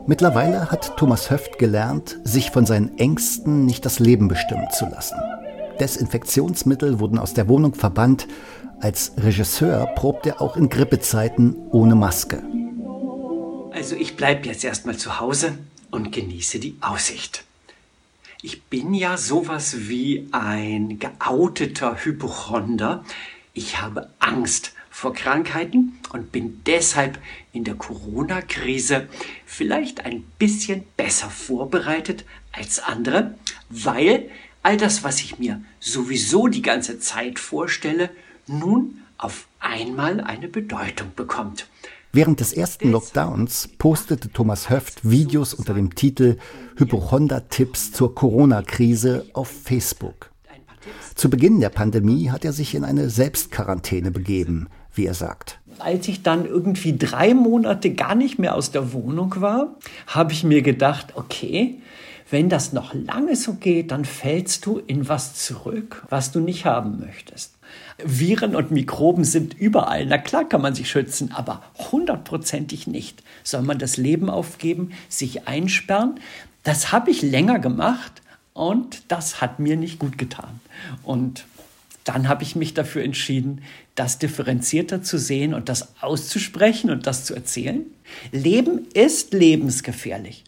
Mittlerweile 0.07 0.71
hat 0.71 0.97
Thomas 0.97 1.33
Höft 1.33 1.59
gelernt, 1.59 2.21
sich 2.23 2.53
von 2.53 2.65
seinen 2.65 2.97
Ängsten 2.97 3.67
nicht 3.67 3.85
das 3.85 3.99
Leben 3.99 4.29
bestimmen 4.29 4.69
zu 4.71 4.85
lassen. 4.85 5.17
Desinfektionsmittel 5.81 7.01
wurden 7.01 7.19
aus 7.19 7.35
der 7.35 7.49
Wohnung 7.49 7.75
verbannt, 7.75 8.29
Als 8.81 9.12
Regisseur 9.19 9.87
probt 9.95 10.25
er 10.25 10.40
auch 10.40 10.57
in 10.57 10.71
Grippezeiten 10.71 11.55
ohne 11.71 11.95
Maske. 11.95 12.43
Also 13.73 13.95
ich 13.95 14.16
bleibe 14.16 14.47
jetzt 14.47 14.64
erstmal 14.64 14.97
zu 14.97 15.21
Hause 15.21 15.59
und 15.90 16.12
genieße 16.12 16.59
die 16.61 16.77
Aussicht. 16.81 17.45
Ich 18.43 18.62
bin 18.62 18.95
ja 18.95 19.19
sowas 19.19 19.88
wie 19.88 20.29
ein 20.33 20.99
geouteter 20.99 22.03
Hypochonder. 22.03 23.05
Ich 23.53 23.83
habe 23.83 24.09
Angst 24.19 24.73
vor 24.88 25.12
Krankheiten 25.12 25.99
und 26.14 26.33
bin 26.33 26.62
deshalb 26.64 27.19
in 27.53 27.64
der 27.64 27.75
Corona-Krise 27.75 29.09
vielleicht 29.45 30.07
ein 30.07 30.25
bisschen 30.38 30.85
besser 30.97 31.29
vorbereitet 31.29 32.25
als 32.53 32.81
andere, 32.81 33.35
weil 33.69 34.31
all 34.62 34.79
das, 34.79 35.05
was 35.05 35.21
ich 35.21 35.38
mir 35.38 35.61
sowieso 35.81 36.49
die 36.49 36.62
ganze 36.62 36.99
Zeit 36.99 37.38
vorstelle, 37.38 38.09
nun 38.46 39.03
auf 39.18 39.46
einmal 39.59 40.20
eine 40.20 40.48
Bedeutung 40.48 41.09
bekommt. 41.14 41.66
Während 42.12 42.40
des 42.40 42.53
ersten 42.53 42.90
Lockdowns 42.90 43.68
postete 43.79 44.33
Thomas 44.33 44.68
Höft 44.68 45.09
Videos 45.09 45.55
unter 45.55 45.74
dem 45.74 45.94
Titel 45.94 46.38
Hypochonder-Tipps 46.76 47.92
zur 47.92 48.14
Corona-Krise 48.16 49.26
auf 49.33 49.48
Facebook. 49.48 50.31
Zu 51.14 51.31
Beginn 51.31 51.61
der 51.61 51.68
Pandemie 51.68 52.31
hat 52.31 52.44
er 52.44 52.53
sich 52.53 52.74
in 52.74 52.83
eine 52.83 53.11
Selbstquarantäne 53.11 54.11
begeben, 54.11 54.68
wie 54.92 55.07
er 55.07 55.14
sagt. 55.14 55.61
Als 55.79 56.09
ich 56.09 56.22
dann 56.22 56.46
irgendwie 56.46 56.96
drei 56.98 57.33
Monate 57.33 57.94
gar 57.94 58.14
nicht 58.14 58.38
mehr 58.38 58.57
aus 58.57 58.72
der 58.72 58.92
Wohnung 58.92 59.35
war, 59.38 59.76
habe 60.09 60.33
ich 60.33 60.42
mir 60.42 60.62
gedacht, 60.62 61.12
okay, 61.14 61.81
wenn 62.29 62.48
das 62.48 62.72
noch 62.72 62.92
lange 62.94 63.37
so 63.37 63.55
geht, 63.55 63.90
dann 63.92 64.05
fällst 64.05 64.66
du 64.66 64.79
in 64.79 65.09
was 65.09 65.35
zurück, 65.35 66.05
was 66.11 66.33
du 66.33 66.40
nicht 66.40 66.64
haben 66.64 66.98
möchtest. 67.00 67.55
Viren 68.03 68.57
und 68.57 68.71
Mikroben 68.71 69.25
sind 69.25 69.55
überall. 69.55 70.07
Na 70.07 70.19
klar 70.19 70.49
kann 70.49 70.63
man 70.63 70.75
sich 70.75 70.91
schützen, 70.91 71.33
aber 71.33 71.63
hundertprozentig 71.93 72.87
nicht. 72.87 73.23
Soll 73.45 73.63
man 73.63 73.79
das 73.79 73.97
Leben 73.97 74.31
aufgeben, 74.31 74.93
sich 75.09 75.47
einsperren? 75.49 76.21
Das 76.63 76.93
habe 76.93 77.11
ich 77.11 77.23
länger 77.23 77.59
gemacht 77.59 78.23
und 78.53 79.03
das 79.09 79.41
hat 79.41 79.59
mir 79.59 79.77
nicht 79.77 79.99
gut 79.99 80.19
getan. 80.19 80.61
Und 81.03 81.45
dann 82.05 82.29
habe 82.29 82.43
ich 82.43 82.57
mich 82.57 82.75
dafür 82.75 83.05
entschieden, 83.05 83.63
das 83.95 84.19
differenzierter 84.19 85.03
zu 85.03 85.19
sehen 85.19 85.55
und 85.55 85.69
das 85.69 85.95
auszusprechen 86.01 86.91
und 86.91 87.07
das 87.07 87.25
zu 87.25 87.35
erzählen. 87.35 87.85
Leben 88.33 88.87
ist 88.95 89.33
lebensgefährlich. 89.35 90.45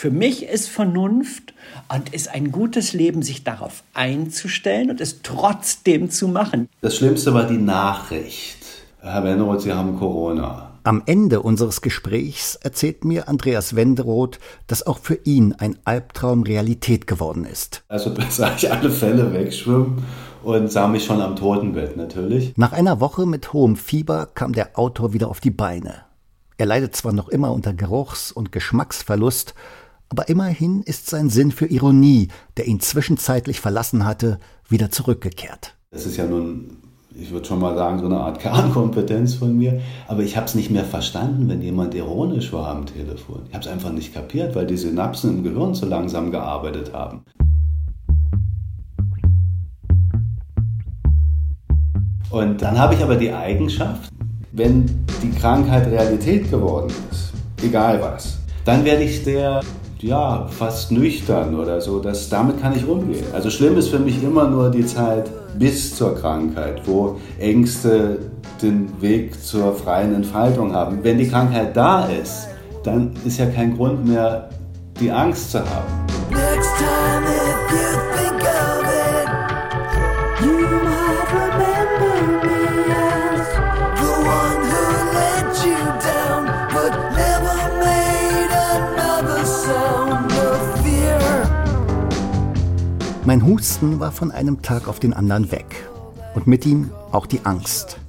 Für 0.00 0.10
mich 0.10 0.46
ist 0.46 0.70
Vernunft 0.70 1.52
und 1.94 2.14
ist 2.14 2.30
ein 2.30 2.52
gutes 2.52 2.94
Leben, 2.94 3.20
sich 3.20 3.44
darauf 3.44 3.82
einzustellen 3.92 4.88
und 4.88 4.98
es 4.98 5.20
trotzdem 5.20 6.08
zu 6.10 6.26
machen. 6.26 6.70
Das 6.80 6.96
Schlimmste 6.96 7.34
war 7.34 7.46
die 7.46 7.58
Nachricht. 7.58 8.64
Herr 9.02 9.22
Wenderoth, 9.24 9.60
Sie 9.60 9.74
haben 9.74 9.98
Corona. 9.98 10.70
Am 10.84 11.02
Ende 11.04 11.42
unseres 11.42 11.82
Gesprächs 11.82 12.54
erzählt 12.54 13.04
mir 13.04 13.28
Andreas 13.28 13.76
Wenderoth, 13.76 14.38
dass 14.68 14.86
auch 14.86 15.00
für 15.00 15.18
ihn 15.24 15.54
ein 15.58 15.76
Albtraum 15.84 16.44
Realität 16.44 17.06
geworden 17.06 17.44
ist. 17.44 17.84
Also 17.88 18.14
sah 18.30 18.54
ich 18.56 18.72
alle 18.72 18.88
Fälle 18.88 19.34
wegschwimmen 19.34 20.02
und 20.42 20.72
sah 20.72 20.88
mich 20.88 21.04
schon 21.04 21.20
am 21.20 21.36
Totenbett 21.36 21.98
natürlich. 21.98 22.54
Nach 22.56 22.72
einer 22.72 23.00
Woche 23.00 23.26
mit 23.26 23.52
hohem 23.52 23.76
Fieber 23.76 24.30
kam 24.34 24.54
der 24.54 24.78
Autor 24.78 25.12
wieder 25.12 25.28
auf 25.28 25.40
die 25.40 25.50
Beine. 25.50 26.06
Er 26.60 26.66
leidet 26.66 26.94
zwar 26.94 27.14
noch 27.14 27.30
immer 27.30 27.52
unter 27.52 27.72
Geruchs- 27.72 28.32
und 28.32 28.52
Geschmacksverlust, 28.52 29.54
aber 30.10 30.28
immerhin 30.28 30.82
ist 30.82 31.08
sein 31.08 31.30
Sinn 31.30 31.52
für 31.52 31.66
Ironie, 31.66 32.28
der 32.56 32.66
ihn 32.66 32.80
zwischenzeitlich 32.80 33.60
verlassen 33.60 34.04
hatte, 34.04 34.40
wieder 34.68 34.90
zurückgekehrt. 34.90 35.76
Das 35.92 36.04
ist 36.04 36.16
ja 36.16 36.26
nun, 36.26 36.78
ich 37.14 37.30
würde 37.30 37.46
schon 37.46 37.60
mal 37.60 37.76
sagen, 37.76 38.00
so 38.00 38.06
eine 38.06 38.18
Art 38.18 38.40
Kernkompetenz 38.40 39.34
von 39.34 39.56
mir. 39.56 39.80
Aber 40.08 40.22
ich 40.22 40.36
habe 40.36 40.46
es 40.46 40.56
nicht 40.56 40.70
mehr 40.70 40.84
verstanden, 40.84 41.48
wenn 41.48 41.62
jemand 41.62 41.94
ironisch 41.94 42.52
war 42.52 42.68
am 42.68 42.86
Telefon. 42.86 43.42
Ich 43.48 43.54
habe 43.54 43.64
es 43.64 43.70
einfach 43.70 43.92
nicht 43.92 44.12
kapiert, 44.12 44.56
weil 44.56 44.66
die 44.66 44.76
Synapsen 44.76 45.38
im 45.38 45.42
Gehirn 45.44 45.74
so 45.74 45.86
langsam 45.86 46.32
gearbeitet 46.32 46.92
haben. 46.92 47.22
Und 52.30 52.62
dann 52.62 52.78
habe 52.78 52.94
ich 52.94 53.02
aber 53.02 53.16
die 53.16 53.32
Eigenschaft, 53.32 54.10
wenn 54.52 54.86
die 55.22 55.30
Krankheit 55.30 55.86
Realität 55.86 56.50
geworden 56.50 56.92
ist, 57.12 57.32
egal 57.62 58.00
was, 58.00 58.38
dann 58.64 58.84
werde 58.84 59.04
ich 59.04 59.24
sehr, 59.24 59.62
ja, 60.02 60.46
fast 60.50 60.92
nüchtern 60.92 61.54
oder 61.54 61.80
so. 61.80 62.00
Das, 62.00 62.28
damit 62.28 62.60
kann 62.60 62.74
ich 62.74 62.86
umgehen. 62.86 63.24
Also 63.32 63.50
schlimm 63.50 63.76
ist 63.76 63.88
für 63.88 63.98
mich 63.98 64.22
immer 64.22 64.48
nur 64.48 64.70
die 64.70 64.84
Zeit 64.84 65.30
bis 65.58 65.94
zur 65.94 66.14
Krankheit, 66.14 66.82
wo 66.86 67.16
Ängste 67.38 68.18
den 68.62 68.90
Weg 69.00 69.42
zur 69.42 69.74
freien 69.74 70.14
Entfaltung 70.14 70.74
haben. 70.74 70.98
Wenn 71.02 71.18
die 71.18 71.28
Krankheit 71.28 71.76
da 71.76 72.06
ist, 72.06 72.48
dann 72.84 73.12
ist 73.24 73.38
ja 73.38 73.46
kein 73.46 73.76
Grund 73.76 74.06
mehr, 74.06 74.50
die 75.00 75.10
Angst 75.10 75.52
zu 75.52 75.58
haben. 75.58 76.19
Mein 93.30 93.46
Husten 93.46 94.00
war 94.00 94.10
von 94.10 94.32
einem 94.32 94.60
Tag 94.60 94.88
auf 94.88 94.98
den 94.98 95.12
anderen 95.12 95.52
weg. 95.52 95.88
Und 96.34 96.48
mit 96.48 96.66
ihm 96.66 96.90
auch 97.12 97.26
die 97.26 97.44
Angst. 97.44 98.00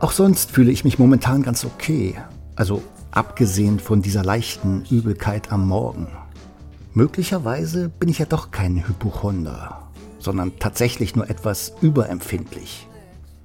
Auch 0.00 0.10
sonst 0.10 0.50
fühle 0.50 0.72
ich 0.72 0.82
mich 0.82 0.98
momentan 0.98 1.44
ganz 1.44 1.64
okay. 1.64 2.16
Also 2.56 2.82
abgesehen 3.12 3.78
von 3.78 4.02
dieser 4.02 4.24
leichten 4.24 4.84
Übelkeit 4.90 5.52
am 5.52 5.68
Morgen. 5.68 6.08
Möglicherweise 6.94 7.90
bin 7.90 8.08
ich 8.08 8.18
ja 8.18 8.26
doch 8.26 8.50
kein 8.50 8.88
Hypochonder, 8.88 9.88
sondern 10.18 10.58
tatsächlich 10.58 11.14
nur 11.14 11.30
etwas 11.30 11.72
überempfindlich. 11.80 12.88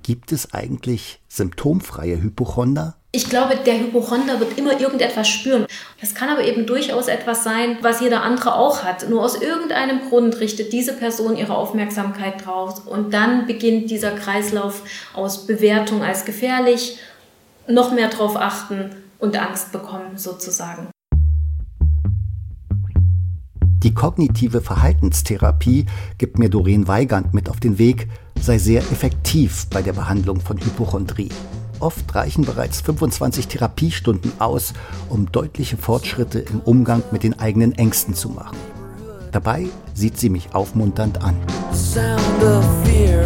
Gibt 0.02 0.32
es 0.32 0.56
eigentlich 0.56 1.22
symptomfreie 1.28 2.20
Hypochonder? 2.20 2.96
Ich 3.18 3.32
glaube, 3.32 3.56
der 3.56 3.80
Hypochonder 3.80 4.40
wird 4.40 4.60
immer 4.60 4.80
irgendetwas 4.80 5.28
spüren. 5.28 5.66
Das 6.00 6.14
kann 6.14 6.30
aber 6.30 6.44
eben 6.44 6.68
durchaus 6.68 7.08
etwas 7.08 7.44
sein, 7.44 7.78
was 7.82 8.00
jeder 8.00 8.22
andere 8.22 8.54
auch 8.54 8.84
hat. 8.84 9.10
Nur 9.10 9.24
aus 9.24 9.42
irgendeinem 9.42 10.08
Grund 10.08 10.40
richtet 10.40 10.72
diese 10.72 10.94
Person 10.94 11.36
ihre 11.36 11.56
Aufmerksamkeit 11.56 12.46
drauf 12.46 12.86
und 12.86 13.16
dann 13.16 13.48
beginnt 13.48 13.90
dieser 13.90 14.12
Kreislauf 14.12 14.84
aus 15.16 15.48
Bewertung 15.48 16.04
als 16.04 16.26
gefährlich, 16.26 17.00
noch 17.68 17.92
mehr 17.92 18.10
drauf 18.10 18.36
achten 18.36 18.92
und 19.18 19.36
Angst 19.36 19.72
bekommen 19.72 20.16
sozusagen. 20.16 20.90
Die 23.82 23.96
kognitive 23.96 24.62
Verhaltenstherapie 24.62 25.88
gibt 26.20 26.38
mir 26.38 26.52
Doreen 26.52 26.88
Weigand 26.88 27.34
mit 27.34 27.50
auf 27.50 27.60
den 27.60 27.80
Weg, 27.80 28.10
sei 28.40 28.60
sehr 28.60 28.82
effektiv 28.82 29.66
bei 29.72 29.82
der 29.82 29.94
Behandlung 29.94 30.40
von 30.40 30.60
Hypochondrie. 30.60 31.30
Oft 31.80 32.16
reichen 32.16 32.44
bereits 32.44 32.82
25 32.82 33.48
Therapiestunden 33.48 34.32
aus, 34.40 34.74
um 35.10 35.32
deutliche 35.32 35.78
Fortschritte 35.78 36.40
im 36.40 36.60
Umgang 36.62 37.04
mit 37.12 37.24
den 37.24 37.40
eigenen 37.40 37.74
Ängsten 37.74 38.14
zu 38.14 38.30
machen. 38.30 38.58
Dabei 39.32 39.68
sieht 39.94 40.18
sie 40.18 40.30
mich 40.30 40.54
aufmunternd 40.54 41.22
an. 41.24 41.36
Sound 41.74 42.44
of 42.44 42.66
fear. 42.84 43.17